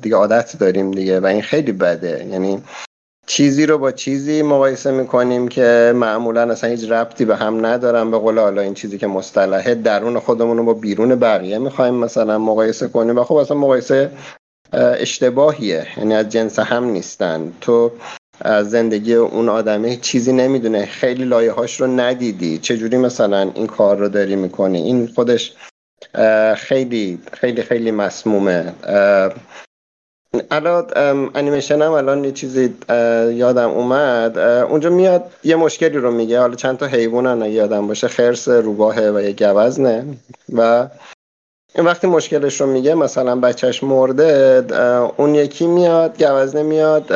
دیگه 0.02 0.16
عادت 0.16 0.56
داریم 0.60 0.90
دیگه 0.90 1.20
و 1.20 1.26
این 1.26 1.42
خیلی 1.42 1.72
بده. 1.72 2.26
یعنی 2.30 2.62
چیزی 3.26 3.66
رو 3.66 3.78
با 3.78 3.92
چیزی 3.92 4.42
مقایسه 4.42 4.90
می‌کنیم 4.90 5.48
که 5.48 5.92
معمولا 5.96 6.50
اصلا 6.50 6.70
هیچ 6.70 6.90
ربطی 6.90 7.24
به 7.24 7.36
هم 7.36 7.66
ندارم 7.66 8.10
به 8.10 8.18
قول 8.18 8.38
حالا 8.38 8.62
این 8.62 8.74
چیزی 8.74 8.98
که 8.98 9.06
مصطلحه 9.06 9.74
درون 9.74 10.18
خودمون 10.18 10.56
رو 10.56 10.64
با 10.64 10.74
بیرون 10.74 11.14
بقیه 11.14 11.58
می‌خوایم 11.58 11.94
مثلا 11.94 12.38
مقایسه 12.38 12.88
کنیم. 12.88 13.18
و 13.18 13.24
خب 13.24 13.34
اصلا 13.34 13.56
مقایسه 13.56 14.10
اشتباهیه. 14.72 15.86
یعنی 15.96 16.14
از 16.14 16.28
جنس 16.28 16.58
هم 16.58 16.84
نیستن. 16.84 17.52
تو 17.60 17.92
از 18.40 18.70
زندگی 18.70 19.14
اون 19.14 19.48
آدمه 19.48 19.96
چیزی 19.96 20.32
نمی‌دونه. 20.32 20.86
خیلی 20.86 21.24
لایه 21.24 21.52
هاش 21.52 21.80
رو 21.80 21.86
ندیدی. 21.86 22.58
چجوری 22.58 22.96
مثلا 22.96 23.50
این 23.54 23.66
کار 23.66 23.96
رو 23.96 24.08
داری 24.08 24.36
می‌کنی؟ 24.36 24.82
این 24.82 25.06
خودش 25.14 25.52
خیلی 26.56 27.18
خیلی 27.32 27.62
خیلی 27.62 27.90
مسمومه. 27.90 28.72
الان 30.50 30.86
انیمیشن 31.34 31.82
هم 31.82 31.92
الان 31.92 32.24
یه 32.24 32.32
چیزی 32.32 32.74
یادم 33.34 33.70
اومد. 33.70 34.38
اونجا 34.38 34.90
میاد 34.90 35.30
یه 35.44 35.56
مشکلی 35.56 35.98
رو 35.98 36.10
میگه. 36.10 36.40
حالا 36.40 36.54
چند 36.54 36.78
تا 36.78 36.86
حیوان 36.86 37.42
یادم 37.46 37.86
باشه. 37.86 38.08
خرس 38.08 38.48
روباهه 38.48 39.10
و 39.10 39.20
یه 39.20 39.32
گوزنه 39.32 40.04
و 40.52 40.88
وقتی 41.78 42.06
مشکلش 42.06 42.60
رو 42.60 42.66
میگه 42.66 42.94
مثلا 42.94 43.36
بچهش 43.36 43.84
مرده 43.84 44.64
اون 45.16 45.34
یکی 45.34 45.66
میاد 45.66 46.22
گوزنه 46.22 46.62
میاد 46.62 47.06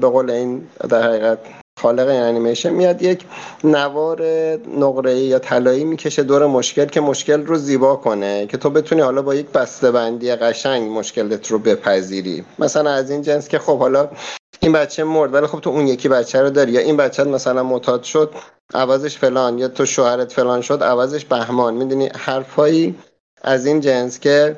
به 0.00 0.08
قول 0.08 0.30
این 0.30 0.68
در 0.88 1.02
حقیقت 1.02 1.38
خالق 1.80 2.08
انیمیشن 2.08 2.70
میاد 2.70 3.02
یک 3.02 3.24
نوار 3.64 4.22
نقره 4.78 5.18
یا 5.18 5.38
طلایی 5.38 5.84
می‌کشه 5.84 6.22
دور 6.22 6.46
مشکل 6.46 6.84
که 6.84 7.00
مشکل 7.00 7.46
رو 7.46 7.56
زیبا 7.56 7.96
کنه 7.96 8.46
که 8.46 8.56
تو 8.56 8.70
بتونی 8.70 9.00
حالا 9.00 9.22
با 9.22 9.34
یک 9.34 9.46
بسته 9.46 9.90
بندی 9.90 10.34
قشنگ 10.34 10.90
مشکلت 10.90 11.50
رو 11.50 11.58
بپذیری. 11.58 12.44
مثلا 12.58 12.90
از 12.90 13.10
این 13.10 13.22
جنس 13.22 13.48
که 13.48 13.58
خب 13.58 13.78
حالا 13.78 14.08
این 14.60 14.72
بچه 14.72 15.04
مرد 15.04 15.34
ولی 15.34 15.46
خب 15.46 15.60
تو 15.60 15.70
اون 15.70 15.86
یکی 15.86 16.08
بچه 16.08 16.42
رو 16.42 16.50
داری. 16.50 16.72
یا 16.72 16.80
این 16.80 16.96
بچه 16.96 17.24
مثلا 17.24 17.62
معتاد 17.62 18.02
شد 18.02 18.34
عوضش 18.74 19.18
فلان. 19.18 19.58
یا 19.58 19.68
تو 19.68 19.86
شوهرت 19.86 20.32
فلان 20.32 20.60
شد 20.60 20.82
عوضش 20.82 21.24
بهمان. 21.24 21.74
می‌دونی؟ 21.74 22.10
حرفایی 22.16 22.94
از 23.42 23.66
این 23.66 23.80
جنس 23.80 24.20
که 24.20 24.56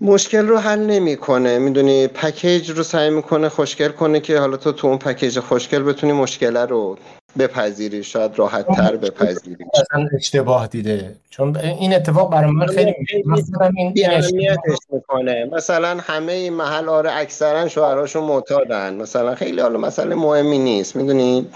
مشکل 0.00 0.46
رو 0.46 0.58
حل 0.58 0.78
نمی‌کنه. 0.78 1.58
می‌دونی 1.58 2.06
پکیج 2.06 2.70
رو 2.70 2.82
سعی 2.82 3.10
می‌کنه 3.10 3.48
خوشگل 3.48 3.88
کنه 3.88 4.20
که 4.20 4.38
حالا 4.38 4.56
تو 4.56 4.72
تو 4.72 4.86
اون 4.86 4.98
پکیج 4.98 5.40
خوشگل 5.40 5.82
بتونی 5.82 6.12
مشکل 6.12 6.56
رو 6.56 6.98
بپذیری 7.38 8.04
شاید 8.04 8.38
راحت 8.38 8.66
تر 8.76 8.96
بپذیری. 8.96 9.64
اصلا 9.74 10.08
اشتباه 10.16 10.66
دیده. 10.66 11.16
چون 11.30 11.56
این 11.56 11.94
اتفاق 11.94 12.32
برای 12.32 12.50
من 12.50 12.66
خیلی 12.66 12.94
می‌کنه. 14.90 15.44
مثلا 15.52 15.98
همه 16.00 16.32
این 16.32 16.52
محل 16.52 16.88
آره 16.88 17.12
اکثرا 17.12 17.68
شوهراشون 17.68 18.24
معتادن. 18.24 18.94
مثلا 18.94 19.34
خیلی 19.34 19.60
حالا 19.60 19.78
مسئله 19.78 20.14
مهمی 20.14 20.58
نیست. 20.58 20.96
می‌دونی؟ 20.96 21.50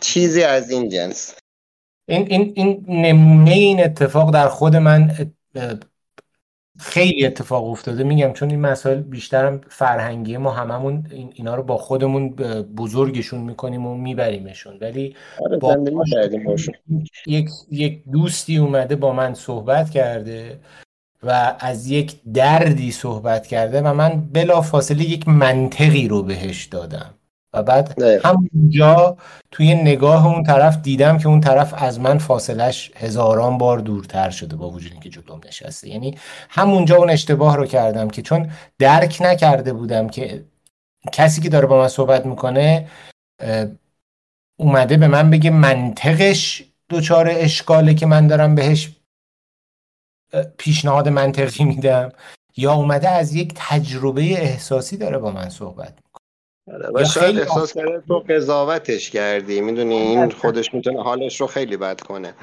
چیزی 0.00 0.42
از 0.42 0.70
این 0.70 0.88
جنس. 0.88 1.34
این 2.08 2.26
این 2.30 2.52
این 2.56 2.84
نمونه 2.88 3.50
این 3.50 3.84
اتفاق 3.84 4.32
در 4.32 4.48
خود 4.48 4.76
من 4.76 5.10
خیلی 6.78 7.26
اتفاق 7.26 7.64
افتاده. 7.64 8.04
میگم 8.04 8.32
چون 8.32 8.50
این 8.50 8.60
مسائل 8.60 9.00
بیشترم 9.00 9.60
فرهنگی 9.68 10.36
ما 10.36 10.50
هممون 10.50 11.06
اینا 11.34 11.54
رو 11.54 11.62
با 11.62 11.76
خودمون 11.76 12.28
بزرگشون 12.76 13.40
می‌کنیم 13.40 13.86
و 13.86 13.94
میبریمشون. 13.94 14.78
ولی 14.80 15.16
آره، 15.40 15.56
با 15.56 15.76
یک 17.26 17.50
یک 17.70 18.02
دوستی 18.12 18.56
اومده 18.56 18.96
با 18.96 19.12
من 19.12 19.34
صحبت 19.34 19.90
کرده 19.90 20.60
و 21.22 21.56
از 21.60 21.90
یک 21.90 22.16
دردی 22.34 22.92
صحبت 22.92 23.46
کرده 23.46 23.82
و 23.82 23.94
من 23.94 24.28
بلا 24.32 24.60
فاصله 24.60 25.10
یک 25.10 25.28
منطقی 25.28 26.08
رو 26.08 26.22
بهش 26.22 26.64
دادم. 26.64 27.17
و 27.52 27.62
بعد 27.62 28.02
همونجا 28.24 29.16
توی 29.50 29.74
نگاه 29.74 30.26
اون 30.26 30.42
طرف 30.42 30.82
دیدم 30.82 31.18
که 31.18 31.28
اون 31.28 31.40
طرف 31.40 31.82
از 31.82 32.00
من 32.00 32.18
فاصلش 32.18 32.92
هزاران 32.96 33.58
بار 33.58 33.78
دورتر 33.78 34.30
شده 34.30 34.56
با 34.56 34.70
وجود 34.70 34.92
اینکه 34.92 35.10
جلوم 35.10 35.40
نشسته. 35.46 35.88
یعنی 35.88 36.18
همونجا 36.48 36.96
اون 36.96 37.10
اشتباه 37.10 37.56
رو 37.56 37.66
کردم 37.66 38.08
که 38.08 38.22
چون 38.22 38.50
درک 38.78 39.18
نکرده 39.20 39.72
بودم 39.72 40.08
که 40.08 40.44
کسی 41.12 41.40
که 41.40 41.48
داره 41.48 41.66
با 41.66 41.78
من 41.78 41.88
صحبت 41.88 42.26
می‌کنه 42.26 42.88
اومده 44.58 44.96
به 44.96 45.08
من 45.08 45.30
بگه 45.30 45.50
منطقش 45.50 46.64
دچار 46.90 47.28
اشکاله 47.30 47.94
که 47.94 48.06
من 48.06 48.26
دارم 48.26 48.54
بهش 48.54 48.92
پیشنهاد 50.58 51.08
منطقی 51.08 51.64
میدم 51.64 52.12
یا 52.56 52.72
اومده 52.72 53.08
از 53.08 53.34
یک 53.34 53.52
تجربه 53.56 54.22
احساسی 54.22 54.96
داره 54.96 55.18
با 55.18 55.30
من 55.30 55.48
صحبت 55.48 55.98
آره، 55.98 56.17
و 56.94 57.04
شاید 57.04 57.38
احساس 57.38 57.72
کرده 57.72 58.02
تو 58.08 58.18
قضاوتش 58.18 59.10
کردی. 59.10 59.60
می‌دونی 59.60 59.94
این 59.94 60.30
خودش 60.30 60.74
می‌تونه 60.74 61.02
حالش 61.02 61.40
رو 61.40 61.46
خیلی 61.46 61.76
بد 61.76 62.00
کنه. 62.00 62.34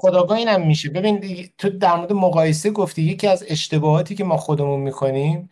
خداگاه 0.00 0.38
اینم 0.38 0.66
میشه. 0.66 0.90
ببین 0.90 1.48
تو 1.58 1.70
در 1.70 1.96
مورد 1.96 2.12
مقایسه 2.12 2.70
گفتی 2.70 3.02
یکی 3.02 3.26
از 3.26 3.44
اشتباهاتی 3.48 4.14
که 4.14 4.24
ما 4.24 4.36
خودمون 4.36 4.80
می‌کنیم 4.80 5.50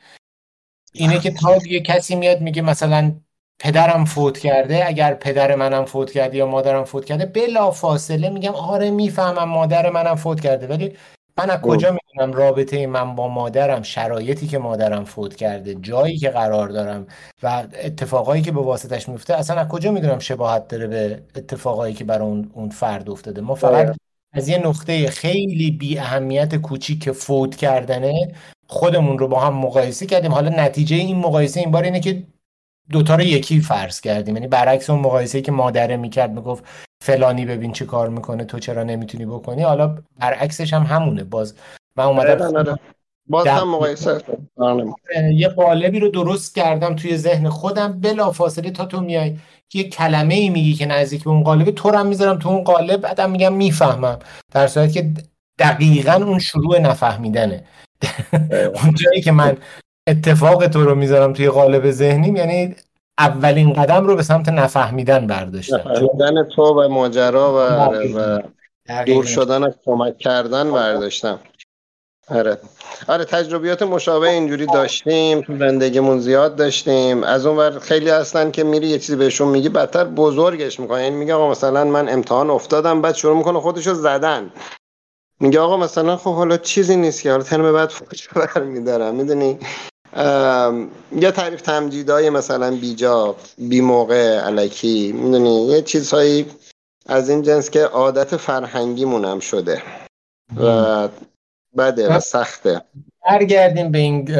اینه 0.92 1.20
که 1.20 1.30
تا 1.30 1.58
یه 1.70 1.80
کسی 1.80 2.16
میاد 2.16 2.40
میگه 2.40 2.62
مثلا 2.62 3.12
پدرم 3.58 4.04
فوت 4.04 4.38
کرده 4.38 4.88
اگر 4.88 5.14
پدر 5.14 5.54
منم 5.54 5.84
فوت 5.84 6.12
کرده 6.12 6.36
یا 6.36 6.46
مادرم 6.46 6.84
فوت 6.84 7.04
کرده 7.04 7.26
بلا 7.26 7.70
فاصله 7.70 8.30
میگم 8.30 8.54
آره 8.54 8.90
می‌فهمم 8.90 9.48
مادر 9.48 9.90
منم 9.90 10.14
فوت 10.14 10.40
کرده. 10.40 10.66
ولی 10.66 10.96
من 11.38 11.50
از 11.50 11.60
کجا 11.60 11.90
می‌دونم 11.90 12.32
رابطه 12.32 12.86
من 12.86 13.14
با 13.14 13.28
مادرم 13.28 13.82
شرایطی 13.82 14.46
که 14.46 14.58
مادرم 14.58 15.04
فوت 15.04 15.36
کرده 15.36 15.74
جایی 15.74 16.18
که 16.18 16.30
قرار 16.30 16.68
دارم 16.68 17.06
و 17.42 17.66
اتفاقایی 17.82 18.42
که 18.42 18.52
به 18.52 18.60
واسطش 18.60 19.08
میفته 19.08 19.34
اصلا 19.34 19.60
از 19.60 19.68
کجا 19.68 19.92
می‌دونم 19.92 20.18
شباهت 20.18 20.68
داره 20.68 20.86
به 20.86 21.22
اتفاقایی 21.36 21.94
که 21.94 22.04
برای 22.04 22.28
اون, 22.28 22.50
اون 22.54 22.68
فرد 22.68 23.10
افتاده؟ 23.10 23.40
ما 23.40 23.54
فقط 23.54 23.96
از 24.32 24.48
یه 24.48 24.66
نقطه 24.66 25.06
خیلی 25.06 25.70
بی 25.70 25.98
اهمیت 25.98 26.56
کوچیک 26.56 27.02
که 27.02 27.12
فوت 27.12 27.56
کردنه 27.56 28.32
خودمون 28.66 29.18
رو 29.18 29.28
با 29.28 29.40
هم 29.40 29.54
مقایسه 29.54 30.06
کردیم. 30.06 30.32
حالا 30.32 30.64
نتیجه 30.64 30.96
این 30.96 31.16
مقایسه 31.16 31.60
این 31.60 31.70
بار 31.70 31.82
اینه 31.82 32.00
که 32.00 32.22
دوتا 32.90 33.14
رو 33.14 33.22
یکی 33.22 33.60
فرض 33.60 34.00
کردیم. 34.00 34.36
یعنی 34.36 34.48
برعکس 34.48 34.90
اون 34.90 35.00
مقایسه 35.00 35.40
که 35.40 35.52
مادره 35.52 35.96
می‌کرد 35.96 36.30
می‌گفت 36.30 36.64
فلانی 37.04 37.46
ببین 37.46 37.72
چه 37.72 37.84
کار 37.84 38.08
می‌کنه 38.08 38.44
تو 38.44 38.58
چرا 38.58 38.82
نمی‌تونی 38.82 39.26
بکنی؟ 39.26 39.62
حالا 39.62 39.98
برعکسش 40.18 40.72
هم 40.74 40.82
همونه. 40.82 41.24
باز 41.24 41.54
من 41.96 42.04
اومدم. 42.04 42.78
باز 43.26 43.46
هم 43.46 43.70
مقایسه 43.70 44.20
یه 45.34 45.48
قالبی 45.48 46.00
رو 46.00 46.08
درست 46.08 46.54
کردم 46.54 46.96
توی 46.96 47.16
ذهن 47.16 47.48
خودم. 47.48 48.00
بلا 48.00 48.32
فاصله 48.32 48.70
تا 48.70 48.84
تو 48.84 49.00
میای 49.00 49.38
یه 49.74 49.88
کلمه 49.88 50.34
ای 50.34 50.50
میگی 50.50 50.74
که 50.74 50.86
نزدیک 50.86 51.24
به 51.24 51.30
اون 51.30 51.42
قالبه 51.42 51.72
تو 51.72 51.90
رو 51.90 52.04
می‌ذارم 52.04 52.38
تو 52.38 52.48
اون 52.48 52.64
قالب 52.64 53.00
بعدم 53.00 53.30
میگم 53.30 53.52
می‌فهمم. 53.52 54.18
در 54.52 54.66
صورتی 54.66 54.92
که 54.92 55.10
دقیقا 55.58 56.12
اون 56.12 56.38
شروع 56.38 56.78
نفهمیدنه. 56.78 57.64
اون 58.82 58.94
جایی 58.94 59.22
که 59.22 59.32
من 59.32 59.56
اتفاق 60.08 60.66
تو 60.66 60.84
رو 60.84 60.94
می‌ذارم 60.94 61.32
توی 61.32 61.48
قالب 61.48 61.90
ذهنیم 61.90 62.36
یعنی 62.36 62.76
اولین 63.18 63.72
قدم 63.72 64.06
رو 64.06 64.16
به 64.16 64.22
سمت 64.22 64.48
نفهمیدن 64.48 65.26
برداشتم 65.26 65.76
نفهمیدن 65.76 66.48
تو 66.48 66.62
و 66.62 66.88
ماجرا 66.88 67.54
و, 67.54 67.58
و 68.18 68.40
دور 69.06 69.24
شدن 69.24 69.64
از 69.64 69.74
کمک 69.84 70.18
کردن 70.18 70.72
برداشتم 70.72 71.38
آره. 72.28 72.58
آره 73.08 73.24
تجربیات 73.24 73.82
مشابه 73.82 74.30
اینجوری 74.30 74.66
داشتیم 74.66 75.40
تو 75.40 75.58
زندگیمون 75.58 76.20
زیاد 76.20 76.56
داشتیم. 76.56 77.24
از 77.24 77.46
اون 77.46 77.56
ور 77.56 77.78
خیلی 77.78 78.10
هستن 78.10 78.50
که 78.50 78.64
میری 78.64 78.86
یه 78.86 78.98
چیزی 78.98 79.16
بهشون 79.16 79.48
میگی 79.48 79.68
بدتر 79.68 80.04
بزرگش 80.04 80.80
می‌کنه 80.80 81.02
یعنی 81.02 81.16
میگه 81.16 81.34
آقا 81.34 81.50
مثلا 81.50 81.84
من 81.84 82.08
امتحان 82.08 82.50
افتادم 82.50 83.02
بعد 83.02 83.14
شروع 83.14 83.36
می‌کنه 83.36 83.60
خودشو 83.60 83.94
زدن. 83.94 84.50
میگه 85.40 85.60
آقا 85.60 85.76
مثلا 85.76 86.16
خب 86.16 86.34
حالا 86.34 86.56
چیزی 86.56 86.96
نیست 86.96 87.22
که 87.22 87.30
حالا 87.30 87.42
ترم 87.42 87.72
بعد 87.72 87.90
خودشو 87.90 88.30
برمیدارم. 88.40 89.14
می‌دونی؟ 89.14 89.58
یا 91.12 91.30
تعریف 91.34 91.60
تمجیدهای 91.60 92.30
مثلا 92.30 92.70
بیجا 92.70 93.36
بی 93.58 93.80
موقع 93.80 94.38
علکی 94.38 95.12
می‌دونی 95.12 95.66
یه 95.66 95.82
چیزهایی 95.82 96.46
از 97.06 97.30
این 97.30 97.42
جنس 97.42 97.70
که 97.70 97.84
عادت 97.84 98.36
فرهنگی 98.36 99.04
مونم 99.04 99.40
شده. 99.40 99.82
و 100.56 101.08
بده 101.76 102.16
و 102.16 102.20
سخته. 102.20 102.82
برگردیم 103.26 103.92
به 103.92 103.98
این 103.98 104.36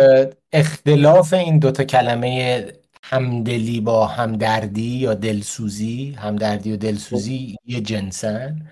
اختلاف 0.52 1.32
این 1.32 1.58
دوتا 1.58 1.84
کلمه 1.84 2.66
همدلی 3.02 3.80
با 3.80 4.06
همدردی 4.06 4.96
یا 4.98 5.14
دلسوزی. 5.14 6.16
همدردی 6.18 6.72
و 6.72 6.76
دلسوزی 6.76 7.56
یه 7.66 7.80
جنسن. 7.80 8.70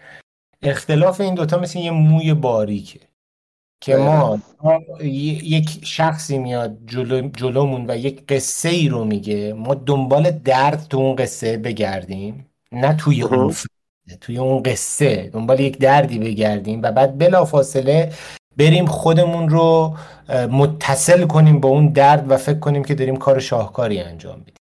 اختلاف 0.63 1.21
این 1.21 1.35
دوتا 1.35 1.59
مثل 1.59 1.79
یه 1.79 1.91
موی 1.91 2.35
باریکه. 2.35 3.01
که 3.83 3.97
ما 3.97 4.39
یک 5.05 5.81
شخصی 5.85 6.39
میاد 6.39 6.79
جلو 6.87 7.29
جلومون 7.37 7.91
و 7.91 7.97
یک 7.97 8.27
قصه 8.27 8.69
ای 8.69 8.89
رو 8.89 9.05
میگه. 9.05 9.53
ما 9.53 9.75
دنبال 9.75 10.31
درد 10.31 10.87
تو 10.91 10.99
اون 10.99 11.17
قصه 11.17 11.57
بگردیم 11.57 12.47
نه 12.73 12.97
توی 12.97 13.23
اون 13.23 13.55
توی 14.21 14.39
اون 14.39 14.63
قصه. 14.63 15.31
دنبال 15.33 15.61
یک 15.61 15.79
دردی 15.79 16.19
بگردیم 16.19 16.83
و 16.83 16.93
بعد 16.93 17.19
بلافاصله 17.19 18.13
بریم 18.57 18.87
خودمون 18.87 19.49
رو 19.49 19.97
متصل 20.51 21.27
کنیم 21.27 21.61
با 21.61 21.69
اون 21.69 21.89
درد 21.89 22.31
و 22.31 22.37
فکر 22.37 22.59
کنیم 22.59 22.85
که 22.85 22.95
داریم 22.95 23.17
کار 23.17 23.39
شاهکاری 23.41 24.01
انجام 24.01 24.39
میدیم. 24.39 24.62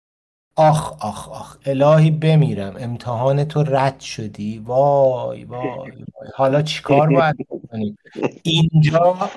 آخ 0.68 0.92
آخ 1.01 1.29
آخ 1.29 1.57
الهی 1.66 2.11
بمیرم. 2.11 2.75
امتحان 2.79 3.44
تو 3.44 3.62
رد 3.62 4.01
شدی. 4.01 4.59
وای 4.59 5.44
وای, 5.44 5.90
وای. 5.90 6.29
حالا 6.35 6.62
چیکار 6.62 7.11
باید 7.11 7.37
کنیم 7.70 7.98
اینجا 8.42 9.31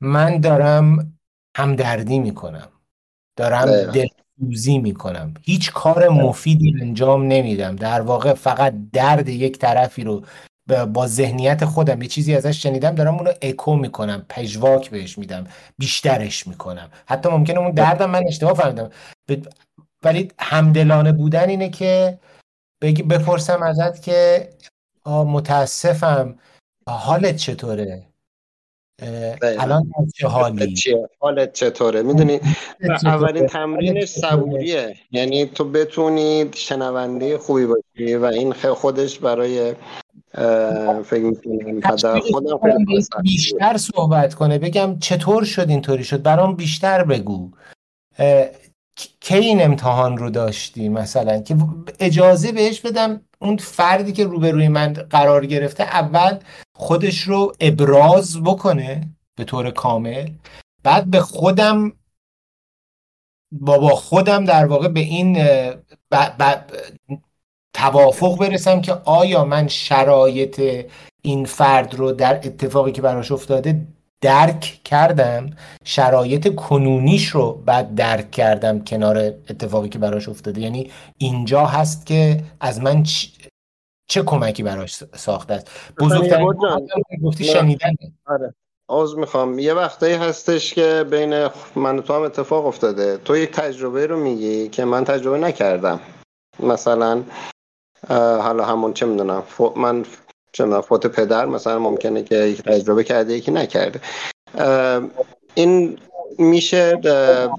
من 0.00 0.40
دارم 0.40 1.14
همدردی 1.56 2.18
می‌کنم. 2.18 2.68
دارم 3.36 3.66
دلسوزی 3.92 4.78
می‌کنم. 4.78 5.34
هیچ 5.42 5.72
کار 5.72 6.08
مفیدی 6.08 6.74
انجام 6.80 7.24
نمیدم. 7.24 7.76
در 7.76 8.00
واقع 8.00 8.34
فقط 8.34 8.74
درد 8.92 9.28
یک 9.28 9.58
طرفی 9.58 10.04
رو 10.04 10.22
با 10.92 11.06
ذهنیت 11.06 11.64
خودم 11.64 12.02
یه 12.02 12.08
چیزی 12.08 12.34
ازش 12.34 12.62
شنیدم 12.62 12.94
دارم 12.94 13.14
اونو 13.14 13.32
اکو 13.42 13.76
می‌کنم. 13.76 14.26
پژواک 14.28 14.90
بهش 14.90 15.18
میدم. 15.18 15.46
بیشترش 15.78 16.46
می‌کنم. 16.46 16.90
حتی 17.06 17.28
ممکنه 17.28 17.58
اون 17.58 17.70
دردم 17.70 18.10
من 18.10 18.22
اشتباه 18.26 18.54
فهمیدم. 18.54 18.90
ولی 20.02 20.32
همدلانه 20.38 21.12
بودن 21.12 21.48
اینه 21.48 21.70
که 21.70 22.18
بگی 22.82 23.02
بپرسم 23.02 23.62
ازت 23.62 24.02
که 24.02 24.48
متاسفم. 25.06 26.38
حالت 26.88 27.36
چطوره؟ 27.36 28.02
الان 29.42 29.90
چه 30.16 30.28
حالی؟ 30.28 30.74
حالت 31.20 31.52
چطوره؟ 31.52 32.02
می‌دونی 32.02 32.40
اولین 33.04 33.46
تمرین 33.46 34.06
صبوریه. 34.06 34.96
یعنی 35.10 35.46
تو 35.46 35.64
بتونی 35.64 36.50
شنونده 36.54 37.38
خوبی 37.38 37.66
باشی 37.66 38.14
و 38.14 38.24
این 38.24 38.52
خودش 38.52 39.18
برای 39.18 39.74
فکر 41.04 41.34
می‌کنم 41.54 42.20
خودم 42.20 42.84
بیشتر 43.22 43.76
صحبت 43.76 44.34
کنه. 44.34 44.58
بگم 44.58 44.98
چطور 44.98 45.44
شد 45.44 45.68
اینطوری 45.68 46.04
شد؟ 46.04 46.22
برام 46.22 46.56
بیشتر 46.56 47.04
بگو. 47.04 47.50
کی 49.20 49.34
این 49.34 49.62
امتحان 49.62 50.18
رو 50.18 50.30
داشتی 50.30 50.88
مثلا؟ 50.88 51.40
که 51.40 51.56
اجازه 52.00 52.52
بهش 52.52 52.80
بدم 52.80 53.20
اون 53.38 53.56
فردی 53.56 54.12
که 54.12 54.24
روبروی 54.24 54.68
من 54.68 54.92
قرار 54.92 55.46
گرفته 55.46 55.82
اول 55.82 56.38
خودش 56.74 57.20
رو 57.20 57.52
ابراز 57.60 58.42
بکنه 58.42 59.08
به 59.36 59.44
طور 59.44 59.70
کامل 59.70 60.30
بعد 60.82 61.10
به 61.10 61.20
خودم 61.20 61.92
با 63.52 63.88
خودم 63.88 64.44
در 64.44 64.66
واقع 64.66 64.88
به 64.88 65.00
این 65.00 65.38
توافق 67.74 68.38
برسم 68.38 68.80
که 68.80 68.92
آیا 68.92 69.44
من 69.44 69.68
شرایط 69.68 70.86
این 71.22 71.44
فرد 71.44 71.94
رو 71.94 72.12
در 72.12 72.36
اتفاقی 72.36 72.92
که 72.92 73.02
براش 73.02 73.32
افتاده 73.32 73.86
درک 74.20 74.80
کردم 74.84 75.50
شرایط 75.84 76.54
کنونیش 76.54 77.28
رو 77.28 77.52
بعد 77.52 77.94
درک 77.94 78.30
کردم 78.30 78.84
کنار 78.84 79.16
اتفاقی 79.18 79.88
که 79.88 79.98
براش 79.98 80.28
افتاده. 80.28 80.60
یعنی 80.60 80.90
اینجا 81.18 81.66
هست 81.66 82.06
که 82.06 82.42
از 82.60 82.80
من 82.80 83.02
چه 84.10 84.22
کمکی 84.22 84.62
براش 84.62 85.04
ساخته 85.14 85.54
است؟ 85.54 85.70
بزرگترین 86.00 86.52
گفتی 87.22 87.44
شنیدن. 87.44 87.90
آره. 88.26 88.54
آز 88.88 89.18
می‌خوام. 89.18 89.58
یه 89.58 89.74
وقتایی 89.74 90.14
هستش 90.14 90.74
که 90.74 91.04
بین 91.10 91.48
من 91.76 91.98
و 91.98 92.02
تو 92.02 92.14
هم 92.14 92.22
اتفاق 92.22 92.66
افتاده. 92.66 93.16
تو 93.16 93.36
یک 93.36 93.50
تجربه 93.50 94.06
رو 94.06 94.20
میگی 94.20 94.68
که 94.68 94.84
من 94.84 95.04
تجربه 95.04 95.38
نکردم. 95.38 96.00
مثلا 96.60 97.22
حالا 98.08 98.64
همون 98.64 98.92
چه 98.92 99.06
می‌دونم 99.06 99.42
من 99.76 100.04
چه 100.52 100.80
فوت 100.80 101.06
پدر 101.06 101.46
مثلا 101.46 101.78
ممکنه 101.78 102.22
که 102.22 102.54
تجربه 102.66 103.04
کرده 103.04 103.34
یکی 103.34 103.50
نکرده. 103.50 104.00
این 105.54 105.98
میشه 106.38 107.00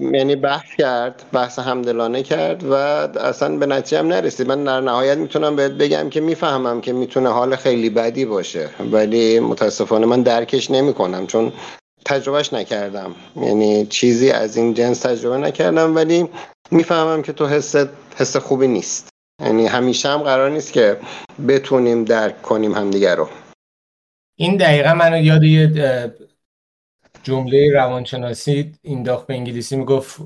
یعنی 0.00 0.36
بحث 0.36 0.74
کرد 0.78 1.22
بحث 1.32 1.58
همدلانه 1.58 2.22
کرد 2.22 2.64
و 2.64 2.74
اصلا 2.74 3.56
به 3.56 3.66
نتیجه 3.66 3.98
هم 3.98 4.06
نرسید. 4.06 4.48
من 4.48 4.64
در 4.64 4.80
نهایت 4.80 5.18
می‌تونم 5.18 5.56
بهت 5.56 5.72
بگم 5.72 6.10
که 6.10 6.20
می‌فهمم 6.20 6.80
که 6.80 6.92
می‌تونه 6.92 7.28
حال 7.28 7.56
خیلی 7.56 7.90
بدی 7.90 8.24
باشه 8.24 8.68
ولی 8.92 9.40
متاسفانه 9.40 10.06
من 10.06 10.22
درکش 10.22 10.70
نمی‌کنم 10.70 11.26
چون 11.26 11.52
تجربهش 12.04 12.52
نکردم. 12.52 13.14
یعنی 13.36 13.86
چیزی 13.86 14.30
از 14.30 14.56
این 14.56 14.74
جنس 14.74 15.00
تجربه 15.00 15.36
نکردم 15.36 15.96
ولی 15.96 16.28
می‌فهمم 16.70 17.22
که 17.22 17.32
تو 17.32 17.46
حس 17.46 17.76
حس 18.16 18.36
خوبی 18.36 18.68
نیست. 18.68 19.09
یعنی 19.40 19.66
همیشه 19.66 20.08
هم 20.08 20.22
قرار 20.22 20.50
نیست 20.50 20.72
که 20.72 21.00
بتونیم 21.48 22.04
درک 22.04 22.42
کنیم 22.42 22.74
همدیگه 22.74 23.14
رو. 23.14 23.28
این 24.36 24.56
دقیقا 24.56 24.94
منو 24.94 25.22
یاد 25.22 25.42
یه 25.42 26.12
جمله 27.22 27.72
روانشناسی 27.74 28.72
این 28.82 29.02
داخل 29.02 29.24
به 29.24 29.34
انگلیسی 29.34 29.76
می‌گفت 29.76 30.20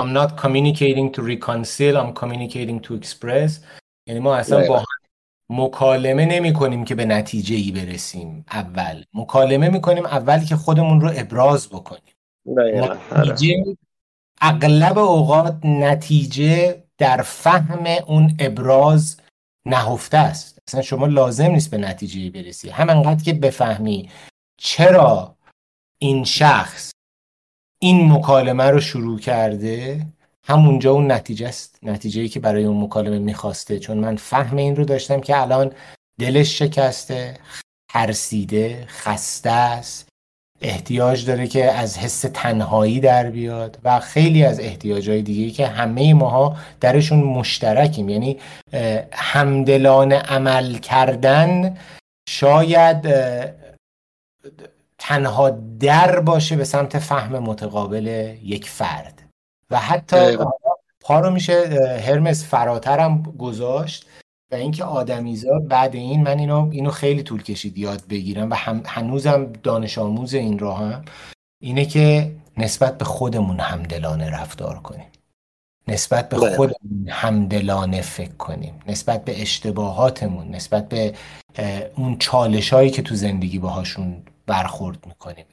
I'm 0.00 0.14
not 0.14 0.30
communicating 0.42 1.12
to 1.16 1.20
reconcile 1.22 1.96
I'm 1.96 2.12
communicating 2.20 2.80
to 2.86 3.00
express. 3.00 3.52
یعنی 4.06 4.20
ما 4.20 4.36
اصلا 4.36 4.68
با 4.68 4.84
مکالمه 5.50 6.26
نمی 6.26 6.52
کنیم 6.52 6.84
که 6.84 6.94
به 6.94 7.04
نتیجه 7.04 7.56
ای 7.56 7.72
برسیم 7.72 8.44
اول. 8.50 9.04
مکالمه 9.14 9.68
می 9.68 9.80
کنیم 9.80 10.06
اول 10.06 10.44
که 10.44 10.56
خودمون 10.56 11.00
رو 11.00 11.10
ابراز 11.16 11.68
بکنیم. 11.68 12.14
آره. 12.58 12.98
نتیجه 13.16 13.76
اغلب 14.40 14.98
اوقات 14.98 15.58
نتیجه 15.64 16.82
در 16.98 17.22
فهم 17.22 17.86
اون 18.06 18.36
ابراز 18.38 19.20
نهفته 19.66 20.18
است. 20.18 20.58
اصلا 20.68 20.82
شما 20.82 21.06
لازم 21.06 21.50
نیست 21.50 21.70
به 21.70 21.78
نتیجه 21.78 22.30
برسی. 22.30 22.70
همانقدر 22.70 23.24
که 23.24 23.32
بفهمی 23.32 24.10
چرا 24.60 25.36
این 25.98 26.24
شخص 26.24 26.90
این 27.80 28.12
مکالمه 28.12 28.64
رو 28.64 28.80
شروع 28.80 29.18
کرده 29.18 30.06
همونجا 30.44 30.92
اون 30.92 31.12
نتیجه 31.12 31.48
است. 31.48 31.78
نتیجه 31.82 32.20
ای 32.20 32.28
که 32.28 32.40
برای 32.40 32.64
اون 32.64 32.84
مکالمه 32.84 33.18
می‌خواسته. 33.18 33.78
چون 33.78 33.98
من 33.98 34.16
فهم 34.16 34.56
این 34.56 34.76
رو 34.76 34.84
داشتم 34.84 35.20
که 35.20 35.40
الان 35.40 35.72
دلش 36.20 36.58
شکسته 36.58 37.40
ترسیده 37.92 38.86
خسته 38.86 39.50
است. 39.50 40.07
احتیاج 40.60 41.26
داره 41.26 41.46
که 41.46 41.72
از 41.72 41.98
حس 41.98 42.20
تنهایی 42.20 43.00
در 43.00 43.30
بیاد 43.30 43.78
و 43.84 44.00
خیلی 44.00 44.44
از 44.44 44.60
احتیاجهای 44.60 45.22
دیگه 45.22 45.50
که 45.50 45.66
همه 45.66 46.14
ماها 46.14 46.56
درشون 46.80 47.18
مشترکیم. 47.18 48.08
یعنی 48.08 48.38
همدلان 49.12 50.12
عمل 50.12 50.74
کردن 50.74 51.76
شاید 52.28 53.08
تنها 54.98 55.50
در 55.80 56.20
باشه 56.20 56.56
به 56.56 56.64
سمت 56.64 56.98
فهم 56.98 57.38
متقابل 57.38 58.36
یک 58.42 58.68
فرد. 58.68 59.22
و 59.70 59.78
حتی 59.78 60.38
پا 61.00 61.20
رو 61.20 61.30
میشه 61.30 61.54
هرمس 62.06 62.44
فراترم 62.44 63.22
گذاشت. 63.22 64.07
و 64.52 64.54
اینکه 64.54 64.84
آدمیزاد 64.84 65.68
بعد 65.68 65.94
این 65.94 66.22
من 66.22 66.38
اینو 66.38 66.68
اینو 66.72 66.90
خیلی 66.90 67.22
طول 67.22 67.42
کشید 67.42 67.78
یاد 67.78 68.02
بگیرم 68.10 68.50
و 68.50 68.54
هم 68.54 68.82
هنوزم 68.86 69.52
دانش 69.62 69.98
آموز 69.98 70.34
این 70.34 70.60
هم 70.60 71.04
اینه 71.62 71.84
که 71.84 72.32
نسبت 72.56 72.98
به 72.98 73.04
خودمون 73.04 73.60
همدلانه 73.60 74.30
رفتار 74.30 74.78
کنیم. 74.78 75.06
نسبت 75.88 76.28
به 76.28 76.38
بله. 76.38 76.56
خودمون 76.56 77.08
همدلانه 77.08 78.00
فکر 78.00 78.34
کنیم. 78.34 78.74
نسبت 78.86 79.24
به 79.24 79.42
اشتباهاتمون 79.42 80.48
نسبت 80.48 80.88
به 80.88 81.14
اون 81.96 82.16
چالش 82.18 82.72
هایی 82.72 82.90
که 82.90 83.02
تو 83.02 83.14
زندگی 83.14 83.58
باهاشون 83.58 84.22
برخورد 84.46 85.06
می‌کنیم. 85.06 85.44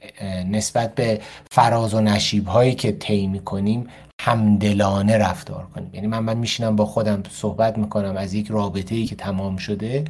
نسبت 0.50 0.94
به 0.94 1.20
فراز 1.50 1.94
و 1.94 2.00
نشیب 2.00 2.46
هایی 2.46 2.74
که 2.74 2.92
طی 2.92 3.26
می‌کنیم 3.26 3.88
همدلانه 4.20 5.18
رفتار 5.18 5.66
کنیم. 5.74 5.90
یعنی 5.92 6.06
من 6.06 6.18
من 6.18 6.36
میشینم 6.36 6.76
با 6.76 6.86
خودم 6.86 7.22
صحبت 7.30 7.78
می‌کنم 7.78 8.16
از 8.16 8.34
یک 8.34 8.46
رابطه 8.50 8.94
ای 8.94 9.04
که 9.04 9.16
تمام 9.16 9.56
شده 9.56 10.04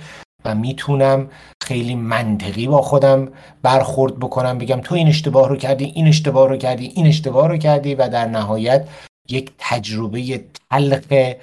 و 0.45 0.55
می‌تونم 0.55 1.31
خیلی 1.62 1.95
منطقی 1.95 2.66
با 2.66 2.83
خودم 2.83 3.29
برخورد 3.62 4.19
بکنم 4.19 4.59
بگم 4.59 4.81
تو 4.81 4.95
این 4.95 5.09
اشتباه 5.09 5.49
رو 5.49 5.57
کردی 5.57 5.85
این 5.85 6.09
اشتباه 6.09 6.49
رو 6.49 6.57
کردی 6.57 6.87
این 6.87 7.07
اشتباه 7.07 7.49
رو 7.49 7.57
کردی 7.57 7.95
و 7.95 8.09
در 8.09 8.27
نهایت 8.27 8.88
یک 9.29 9.53
تجربه 9.59 10.45
تلخ 10.71 11.35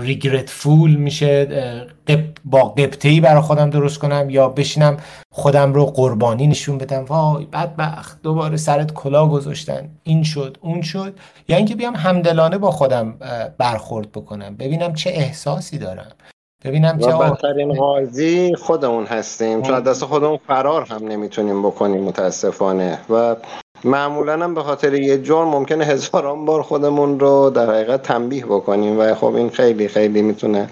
ریگرتفول 0.00 0.94
میشه 0.94 1.48
با 2.44 2.62
قبطه 2.64 3.08
ای 3.08 3.20
برای 3.20 3.42
خودم 3.42 3.70
درست 3.70 3.98
کنم 3.98 4.30
یا 4.30 4.48
بشینم 4.48 4.96
خودم 5.32 5.72
رو 5.72 5.86
قربانی 5.86 6.46
نشون 6.46 6.78
بدم. 6.78 7.04
وای 7.04 7.44
بدبخت 7.44 8.22
دوباره 8.22 8.56
سرت 8.56 8.92
کلا 8.92 9.28
گذاشتن. 9.28 9.88
این 10.02 10.22
شد 10.22 10.58
اون 10.60 10.82
شد. 10.82 11.14
یا 11.48 11.56
اینکه 11.56 11.74
بیام 11.74 11.96
همدلانه 11.96 12.58
با 12.58 12.70
خودم 12.70 13.14
برخورد 13.58 14.12
بکنم. 14.12 14.56
ببینم 14.56 14.94
چه 14.94 15.10
احساسی 15.10 15.78
دارم. 15.78 16.12
ببینم 16.64 16.98
چه 16.98 17.12
بدترین 17.12 17.74
قاضی 17.74 18.54
خودمون 18.54 19.04
هستیم. 19.04 19.62
چون 19.62 19.80
دست 19.80 20.04
خودمون 20.04 20.38
فرار 20.46 20.86
هم 20.90 21.08
نمی‌تونیم 21.08 21.62
بکنیم 21.62 22.04
متاسفانه. 22.04 22.98
و 23.10 23.36
معمولا 23.84 24.44
هم 24.44 24.54
به 24.54 24.62
خاطر 24.62 24.94
یه 24.94 25.22
جرم 25.22 25.48
ممکنه 25.48 25.84
هزاران 25.84 26.44
بار 26.44 26.62
خودمون 26.62 27.20
رو 27.20 27.50
در 27.50 27.70
حقیقت 27.70 28.02
تنبیه 28.02 28.46
بکنیم 28.46 28.98
و 28.98 29.14
خب 29.14 29.34
این 29.34 29.50
خیلی 29.50 29.88
خیلی 29.88 30.22
می‌تونه 30.22 30.70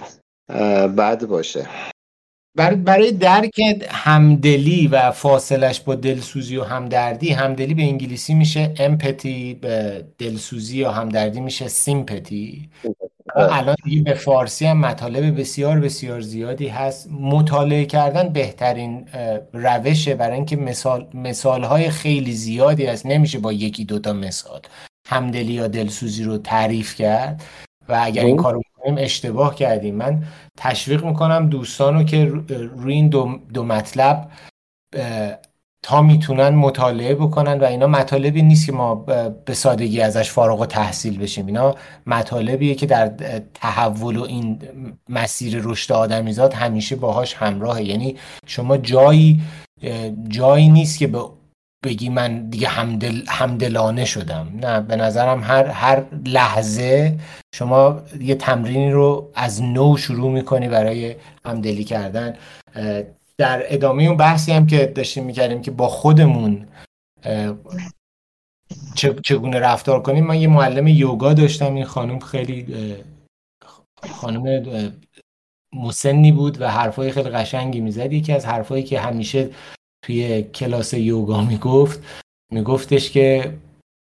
بد 0.96 1.26
باشه. 1.26 1.66
برای 2.84 3.12
درک 3.12 3.60
همدلی 3.90 4.88
و 4.92 5.10
فاصلش 5.10 5.80
با 5.80 5.94
دلسوزی 5.94 6.56
و 6.56 6.62
همدردی 6.62 7.30
همدلی 7.30 7.74
به 7.74 7.82
انگلیسی 7.82 8.34
میشه 8.34 8.74
امپتی 8.78 9.54
به 9.54 10.04
دلسوزی 10.18 10.84
و 10.84 10.88
همدردی 10.88 11.40
میشه 11.40 11.68
سیمپتی 11.68 12.70
الان 13.36 13.76
دیگه 13.84 14.02
به 14.02 14.14
فارسی 14.14 14.66
هم 14.66 14.78
مطالب 14.78 15.40
بسیار 15.40 15.80
بسیار 15.80 16.20
زیادی 16.20 16.68
هست. 16.68 17.08
مطالعه 17.10 17.84
کردن 17.84 18.28
بهترین 18.28 19.08
روشه 19.52 20.14
برای 20.14 20.36
اینکه 20.36 20.56
مثال 20.56 21.06
مثال 21.14 21.64
های 21.64 21.90
خیلی 21.90 22.32
زیادی 22.32 22.86
هست. 22.86 23.06
نمیشه 23.06 23.38
با 23.38 23.52
یکی 23.52 23.84
دوتا 23.84 24.12
مثال. 24.12 24.60
همدلی 25.08 25.52
یا 25.52 25.68
دلسوزی 25.68 26.24
رو 26.24 26.38
تعریف 26.38 26.94
کرد. 26.94 27.42
و 27.88 28.00
اگر 28.02 28.24
این 28.24 28.36
کارو 28.36 28.62
کنیم 28.76 28.94
اشتباه 28.98 29.54
کردیم. 29.54 29.94
من 29.94 30.22
تشویق 30.58 31.04
می‌کنم 31.04 31.48
دوستانو 31.48 32.04
که 32.04 32.24
روی 32.76 32.94
این 32.94 33.08
دو, 33.08 33.38
دو 33.54 33.64
مطلب 33.64 34.28
تا 35.84 36.02
می‌تونن 36.02 36.48
مطالعه 36.48 37.14
بکنن 37.14 37.58
و 37.60 37.64
اینا 37.64 37.86
مطالبی 37.86 38.42
نیست 38.42 38.66
که 38.66 38.72
ما 38.72 38.94
به 39.44 39.54
سادگی 39.54 40.00
ازش 40.00 40.30
فارغ 40.30 40.60
و 40.60 40.66
تحصیل 40.66 41.18
بشیم. 41.18 41.46
اینا 41.46 41.74
مطالبیه 42.06 42.74
که 42.74 42.86
در 42.86 43.12
تحول 43.54 44.16
و 44.16 44.22
این 44.22 44.58
مسیر 45.08 45.60
رشد 45.62 45.92
آدمیزاد 45.92 46.52
همیشه 46.52 46.96
باهاش 46.96 47.34
همراهه. 47.34 47.82
یعنی 47.82 48.16
شما 48.46 48.76
جایی 48.76 49.40
جایی 50.28 50.68
نیست 50.68 50.98
که 50.98 51.10
بگی 51.84 52.08
من 52.08 52.48
دیگه 52.48 52.68
همدل 52.68 53.22
همدلانه 53.28 54.04
شدم. 54.04 54.48
نه 54.60 54.80
به 54.80 54.96
نظرم 54.96 55.42
هر 55.42 55.66
هر 55.66 56.04
لحظه 56.26 57.18
شما 57.54 58.00
یه 58.20 58.34
تمرینی 58.34 58.90
رو 58.90 59.30
از 59.34 59.62
نو 59.62 59.96
شروع 59.96 60.30
می‌کنی 60.30 60.68
برای 60.68 61.14
همدلی 61.44 61.84
کردن. 61.84 62.34
در 63.42 63.74
ادامه 63.74 64.02
اون 64.02 64.16
بحثی 64.16 64.52
هم 64.52 64.66
که 64.66 64.86
داشتیم 64.86 65.24
می‌کردیم 65.24 65.62
که 65.62 65.70
با 65.70 65.88
خودمون 65.88 66.68
چگونه 69.24 69.60
رفتار 69.60 70.02
کنیم. 70.02 70.26
من 70.26 70.40
یه 70.40 70.48
معلم 70.48 70.86
یوگا 70.86 71.32
داشتم 71.32 71.74
این 71.74 71.84
خانم 71.84 72.18
خیلی 72.18 72.96
خانم 74.10 74.62
مسنی 75.72 76.32
بود 76.32 76.60
و 76.60 76.70
حرفای 76.70 77.12
خیلی 77.12 77.30
قشنگی 77.30 77.80
می‌زد. 77.80 78.12
یکی 78.12 78.32
از 78.32 78.46
حرفایی 78.46 78.82
که 78.82 79.00
همیشه 79.00 79.50
توی 80.04 80.42
کلاس 80.42 80.94
یوگا 80.94 81.40
می‌گفت 81.44 82.00
میگفتش 82.52 83.10
که 83.10 83.58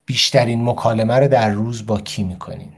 بیشترین 0.05 0.63
مکالمه 0.69 1.15
رو 1.15 1.27
در 1.27 1.49
روز 1.49 1.85
با 1.85 2.01
کی 2.01 2.23
می‌کنین؟ 2.23 2.73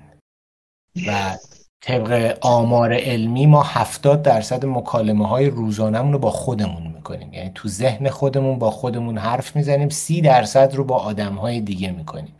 و 1.07 1.37
طبق 1.81 2.37
آمار 2.41 2.93
علمی 2.93 3.45
ما 3.45 3.63
70 3.63 4.21
درصد 4.21 4.65
مکالمه 4.65 5.27
های 5.27 5.49
روزانمون 5.49 6.13
رو 6.13 6.19
با 6.19 6.31
خودمون 6.31 6.87
می‌کنیم. 6.87 7.33
یعنی 7.33 7.51
تو 7.55 7.67
ذهن 7.67 8.09
خودمون 8.09 8.59
با 8.59 8.71
خودمون 8.71 9.17
حرف 9.17 9.55
می‌زنیم 9.55 9.89
30 9.89 10.21
درصد 10.21 10.75
رو 10.75 10.83
با 10.83 10.97
آدم 10.97 11.35
های 11.35 11.61
دیگه 11.61 11.91
می‌کنیم. 11.91 12.35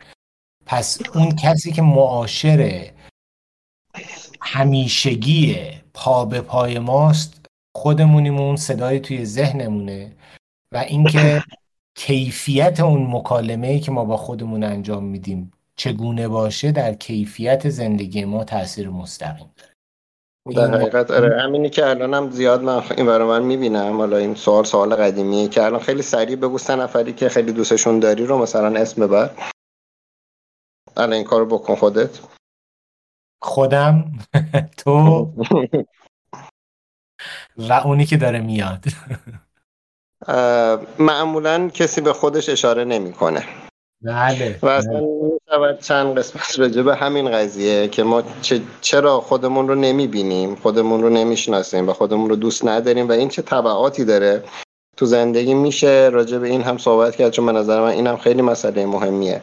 پس 0.66 0.98
اون 1.14 1.36
کسی 1.36 1.72
که 1.72 1.82
معاشر 1.82 2.90
همیشگی 4.40 5.56
پا 5.94 6.24
به 6.24 6.40
پای 6.40 6.78
ماست 6.78 7.46
خودمونیم 7.76 8.38
اون 8.38 8.56
صدای 8.56 9.00
توی 9.00 9.24
ذهنمونه 9.24 10.12
و 10.72 10.76
اینکه 10.76 11.42
کیفیت 11.98 12.80
اون 12.80 13.06
مکالمه 13.10 13.66
ای 13.66 13.80
که 13.80 13.90
ما 13.90 14.04
با 14.04 14.16
خودمون 14.16 14.64
انجام 14.64 15.04
میدیم 15.04 15.52
چگونه 15.80 16.28
باشه 16.28 16.72
در 16.72 16.94
کیفیت 16.94 17.68
زندگی 17.68 18.24
ما 18.24 18.44
تاثیر 18.44 18.88
مستقیم 18.88 19.50
داره. 19.56 19.74
در 20.54 20.78
حقیقت 20.78 21.10
آره 21.10 21.42
همینی 21.42 21.70
که 21.70 21.86
الانم 21.86 22.30
زیاد 22.30 22.62
من 22.62 22.82
این 22.96 23.06
برای 23.06 23.28
من 23.28 23.42
می‌بینم. 23.42 23.96
حالا 23.96 24.16
این 24.16 24.34
سوال 24.34 24.64
سوال 24.64 24.94
قدیمیه 24.94 25.48
که 25.48 25.62
الان 25.64 25.80
خیلی 25.80 26.02
سریع 26.02 26.36
بگو 26.36 26.58
سه 26.58 26.76
نفری 26.76 27.12
که 27.12 27.28
خیلی 27.28 27.52
دوستشون 27.52 28.00
داری 28.00 28.26
رو 28.26 28.38
مثلا 28.38 28.80
اسم 28.80 29.06
ببر. 29.06 29.30
الان 30.96 31.12
این 31.12 31.24
کارو 31.24 31.46
بکن 31.46 31.74
خودت. 31.74 32.20
خودم؟ 33.42 34.12
تو؟ 34.78 35.32
و 37.56 37.72
اونی 37.72 38.06
که 38.06 38.16
داره 38.16 38.40
میاد. 38.40 38.84
معمولا 40.98 41.68
کسی 41.68 42.00
به 42.00 42.12
خودش 42.12 42.48
اشاره 42.48 42.84
نمی‌کنه. 42.84 43.44
بله 44.02 44.58
و 44.62 44.66
اصلا 44.66 45.00
می‌شود 45.50 45.80
چند 45.80 46.18
قسمت. 46.18 46.58
راجع 46.58 46.82
به 46.82 46.96
همین 46.96 47.30
قضیه 47.30 47.88
که 47.88 48.02
ما 48.02 48.22
چرا 48.80 49.20
خودمون 49.20 49.68
رو 49.68 49.74
نمی‌بینیم 49.74 50.54
خودمون 50.54 51.02
رو 51.02 51.08
نمی‌شناسیم 51.08 51.88
و 51.88 51.92
خودمون 51.92 52.30
رو 52.30 52.36
دوست 52.36 52.64
نداریم 52.64 53.08
و 53.08 53.12
این 53.12 53.28
چه 53.28 53.42
طبعاتی 53.42 54.04
داره 54.04 54.44
تو 54.96 55.06
زندگی 55.06 55.54
میشه 55.54 56.10
راجع 56.12 56.38
به 56.38 56.48
این 56.48 56.62
هم 56.62 56.78
صحبت 56.78 57.16
کرد 57.16 57.30
چون 57.32 57.46
به 57.46 57.52
نظر 57.52 57.80
من 57.80 57.88
این 57.88 58.06
هم 58.06 58.16
خیلی 58.16 58.42
مسئله 58.42 58.86
مهمیه. 58.86 59.40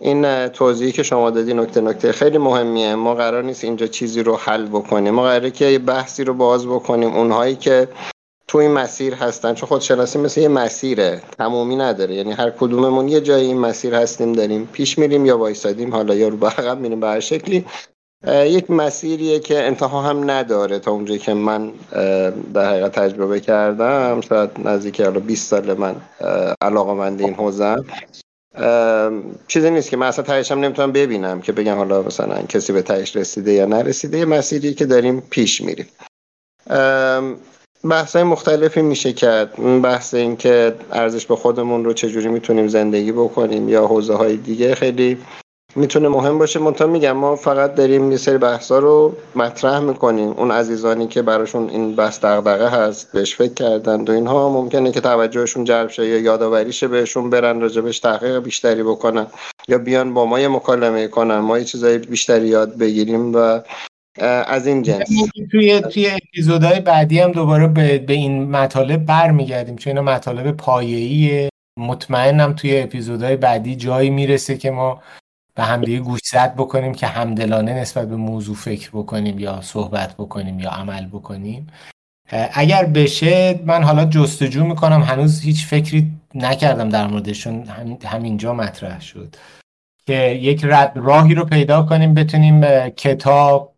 این 0.00 0.48
توضیحی 0.48 0.92
که 0.92 1.02
شما 1.02 1.30
دادی 1.30 1.54
نکته 1.54 1.80
نکته 1.80 2.12
خیلی 2.12 2.38
مهمیه. 2.38 2.94
ما 2.94 3.14
قرار 3.14 3.42
نیست 3.42 3.64
اینجا 3.64 3.86
چیزی 3.86 4.22
رو 4.22 4.36
حل 4.36 4.66
بکنیم. 4.66 5.14
ما 5.14 5.22
قراره 5.22 5.50
که 5.50 5.64
یه 5.64 5.78
بحثی 5.78 6.24
رو 6.24 6.34
باز 6.34 6.66
بکنیم. 6.66 7.14
اونهایی 7.14 7.56
که 7.56 7.88
تو 8.54 8.58
این 8.58 8.70
مسیر 8.70 9.14
هستن 9.14 9.54
چون 9.54 9.68
خودشناسی 9.68 10.18
مثل 10.18 10.40
یه 10.40 10.48
مسیره 10.48 11.22
تمومی 11.38 11.76
نداره. 11.76 12.14
یعنی 12.14 12.32
هر 12.32 12.50
کدوممون 12.50 13.08
یه 13.08 13.20
جایی 13.20 13.46
این 13.46 13.58
مسیر 13.58 13.94
هستیم 13.94 14.32
داریم 14.32 14.68
پیش 14.72 14.98
میریم 14.98 15.26
یا 15.26 15.38
وایسادیم 15.38 15.92
حالا 15.92 16.14
یا 16.14 16.28
رو 16.28 16.36
به 16.36 16.74
میریم 16.74 17.00
به 17.00 17.06
هر 17.06 17.20
شکلی. 17.20 17.64
یک 18.28 18.70
مسیریه 18.70 19.38
که 19.38 19.62
انتها 19.62 20.02
هم 20.02 20.30
نداره 20.30 20.78
تا 20.78 20.90
اونجایی 20.90 21.18
که 21.18 21.34
من 21.34 21.72
در 22.54 22.70
حقیقت 22.70 22.92
تجربه 22.92 23.40
کردم. 23.40 24.20
شاید 24.20 24.50
نزدیک 24.64 25.00
حالا 25.00 25.20
20 25.20 25.50
سال 25.50 25.74
من 25.78 25.96
علاقه 26.60 26.92
مند 26.92 27.20
این 27.20 27.34
حوزم. 27.34 27.84
چیزی 29.48 29.70
نیست 29.70 29.90
که 29.90 29.96
من 29.96 30.06
اصلا 30.06 30.24
تهش 30.24 30.52
هم 30.52 30.60
نمی‌تونم 30.60 30.92
ببینم 30.92 31.40
که 31.40 31.52
بگم 31.52 31.76
حالا 31.76 32.02
مثلا 32.02 32.42
کسی 32.42 32.72
به 32.72 32.82
تهش 32.82 33.16
رسیده 33.16 33.52
یا 33.52 33.66
نرسیده. 33.66 34.18
یه 34.18 34.24
مسیری 34.24 34.74
که 34.74 34.86
داریم 34.86 35.20
پیش 35.30 35.60
میریم. 35.60 35.86
بحث 37.84 38.16
های 38.16 38.24
مختلفی 38.24 38.82
میشه 38.82 39.12
کرد. 39.12 39.80
بحث 39.82 40.14
این 40.14 40.36
که 40.36 40.74
ارزش 40.92 41.26
به 41.26 41.36
خودمون 41.36 41.84
رو 41.84 41.92
چجوری 41.92 42.28
می‌تونیم 42.28 42.68
زندگی 42.68 43.12
بکنیم 43.12 43.68
یا 43.68 43.86
حوزه 43.86 44.14
های 44.14 44.36
دیگه 44.36 44.74
خیلی 44.74 45.18
می‌تونه 45.76 46.08
مهم 46.08 46.38
باشه. 46.38 46.60
منتها 46.60 46.86
میگم 46.86 47.12
ما 47.12 47.36
فقط 47.36 47.74
داریم 47.74 48.10
یه 48.10 48.16
سری 48.16 48.38
بحثا 48.38 48.78
رو 48.78 49.16
مطرح 49.36 49.78
می‌کنیم. 49.78 50.28
اون 50.30 50.50
عزیزانی 50.50 51.06
که 51.06 51.22
براشون 51.22 51.70
این 51.70 51.96
بحث 51.96 52.24
دغدغه 52.24 52.68
هست 52.68 53.12
بهش 53.12 53.36
فکر 53.36 53.54
کردن 53.54 54.04
و 54.04 54.10
اینها 54.10 54.48
ممکنه 54.48 54.92
که 54.92 55.00
توجهشون 55.00 55.64
جلب 55.64 55.90
شه 55.90 56.06
یا 56.06 56.18
یادآوری 56.18 56.72
شه 56.72 56.88
بهشون 56.88 57.30
برن 57.30 57.60
راجبش 57.60 58.00
تحقیق 58.00 58.38
بیشتری 58.38 58.82
بکنن 58.82 59.26
یا 59.68 59.78
بیان 59.78 60.14
با 60.14 60.24
ما 60.24 60.40
یه 60.40 60.48
مکالمه 60.48 61.08
کنن. 61.08 61.38
ما 61.38 61.58
یه 61.58 61.64
چیزای 61.64 61.98
بیشتری 61.98 62.48
یاد 62.48 62.78
بگیریم 62.78 63.34
و 63.34 63.60
از 64.46 64.66
این 64.66 64.82
جنس. 64.82 65.08
توی 65.50 65.80
توی 65.80 66.10
اپیزودهای 66.10 66.80
بعدی 66.80 67.20
هم 67.20 67.32
دوباره 67.32 67.66
به, 67.66 67.98
به 67.98 68.12
این 68.12 68.50
مطالب 68.50 69.04
برمیگردیم 69.04 69.76
چون 69.76 69.90
اینا 69.90 70.12
مطالب 70.12 70.50
پایه‌ایه. 70.50 71.48
مطمئنم 71.78 72.52
توی 72.52 72.80
اپیزودهای 72.80 73.36
بعدی 73.36 73.76
جایی 73.76 74.10
می‌رسه 74.10 74.56
که 74.56 74.70
ما 74.70 75.02
به 75.54 75.62
همدیگه 75.62 76.00
گوش 76.00 76.20
زد 76.24 76.54
بکنیم 76.54 76.94
که 76.94 77.06
همدلانه 77.06 77.74
نسبت 77.74 78.08
به 78.08 78.16
موضوع 78.16 78.56
فکر 78.56 78.90
بکنیم 78.90 79.38
یا 79.38 79.60
صحبت 79.60 80.14
بکنیم 80.14 80.60
یا 80.60 80.70
عمل 80.70 81.06
بکنیم. 81.06 81.66
اگر 82.52 82.84
بشه 82.84 83.60
من 83.66 83.82
حالا 83.82 84.04
جستجو 84.04 84.64
می‌کنم. 84.64 85.02
هنوز 85.02 85.40
هیچ 85.40 85.66
فکری 85.66 86.10
نکردم 86.34 86.88
در 86.88 87.06
موردشون 87.06 87.64
همینجا 88.04 88.54
مطرح 88.54 89.00
شد. 89.00 89.36
که 90.06 90.28
یک 90.28 90.64
راهی 90.94 91.34
رو 91.34 91.44
پیدا 91.44 91.82
کنیم 91.82 92.14
بتونیم 92.14 92.88
کتاب 92.88 93.73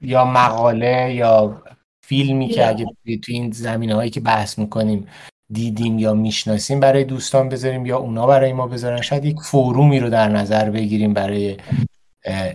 یا 0.00 0.24
مقاله 0.24 1.14
یا 1.14 1.62
فیلمی 2.06 2.48
که 2.48 2.68
اگه 2.68 2.84
تو 3.04 3.32
این 3.32 3.50
زمینه 3.50 3.94
هایی 3.94 4.10
که 4.10 4.20
بحث 4.20 4.58
می‌کنیم 4.58 5.08
دیدیم 5.52 5.98
یا 5.98 6.14
می‌شناسیم 6.14 6.80
برای 6.80 7.04
دوستان 7.04 7.48
بذاریم 7.48 7.86
یا 7.86 7.98
اونا 7.98 8.26
برای 8.26 8.52
ما 8.52 8.66
بذارن 8.66 9.00
شاید 9.00 9.24
یک 9.24 9.40
فورومی 9.40 10.00
رو 10.00 10.10
در 10.10 10.28
نظر 10.28 10.70
بگیریم 10.70 11.14
برای 11.14 11.56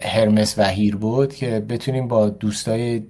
هرمس 0.04 0.60
و 0.60 0.64
هیر 0.64 0.96
بود 0.96 1.36
که 1.36 1.60
بتونیم 1.60 2.08
با 2.08 2.30
دوستای 2.30 3.04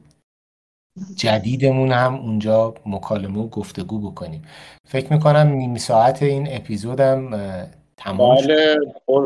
جدیدمون 1.16 1.92
هم 1.92 2.16
اونجا 2.16 2.74
مکالمه 2.86 3.40
و 3.40 3.48
گفتگو 3.48 4.12
بکنیم. 4.12 4.42
فکر 4.88 5.14
می‌کنم 5.14 5.48
نیم 5.48 5.78
ساعت 5.78 6.24
این 6.24 6.48
اپیزودم 6.56 7.30
تمام 7.98 8.36
بله 8.36 8.78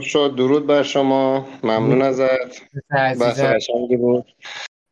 شد. 0.01 0.35
درود 0.35 0.67
بر 0.67 0.83
شما. 0.83 1.45
ممنون 1.63 2.01
ازت. 2.01 2.61
بحث 2.89 3.39
قشنگی 3.39 3.97
بود. 3.97 4.25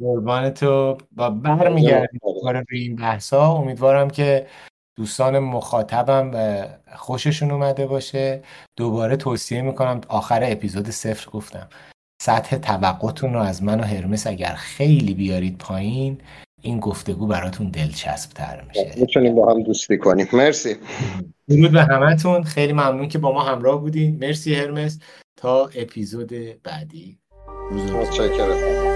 قربان 0.03 0.49
تو 0.49 0.97
با 1.11 1.29
برمیگردیم 1.29 2.19
روی 2.69 2.79
این 2.79 2.95
بحثا 2.95 3.53
امیدوارم 3.53 4.09
که 4.09 4.47
دوستان 4.97 5.39
مخاطبم 5.39 6.31
خوششون 6.95 7.51
اومده 7.51 7.87
باشه. 7.87 8.41
دوباره 8.77 9.15
توصیه 9.15 9.61
می‌کنم 9.61 10.01
آخر 10.07 10.39
اپیزود 10.43 10.89
صفر 10.89 11.29
گفتم. 11.31 11.69
سطح 12.21 12.57
توقعتون 12.57 13.33
رو 13.33 13.39
از 13.39 13.63
من 13.63 13.79
و 13.79 13.83
هرمس 13.83 14.27
اگر 14.27 14.53
خیلی 14.53 15.13
بیارید 15.13 15.57
پایین 15.57 16.17
این 16.61 16.79
گفتگو 16.79 17.27
براتون 17.27 17.69
دلچسب 17.69 18.31
تر 18.33 18.63
میشه. 18.67 18.93
می‌تونیم 18.97 19.35
با 19.35 19.51
هم 19.51 19.63
دوستی 19.63 19.97
کنیم. 19.97 20.27
مرسی. 20.33 20.75
درود 21.49 21.71
به 21.71 21.83
همتون. 21.83 22.43
خیلی 22.43 22.73
ممنون 22.73 23.07
که 23.07 23.17
با 23.17 23.31
ما 23.31 23.43
همراه 23.43 23.81
بودین. 23.81 24.17
مرسی 24.21 24.55
هرمس. 24.55 24.99
تا 25.37 25.69
اپیزود 25.75 26.31
بعدی. 26.63 27.17
متشکرم. 27.71 28.92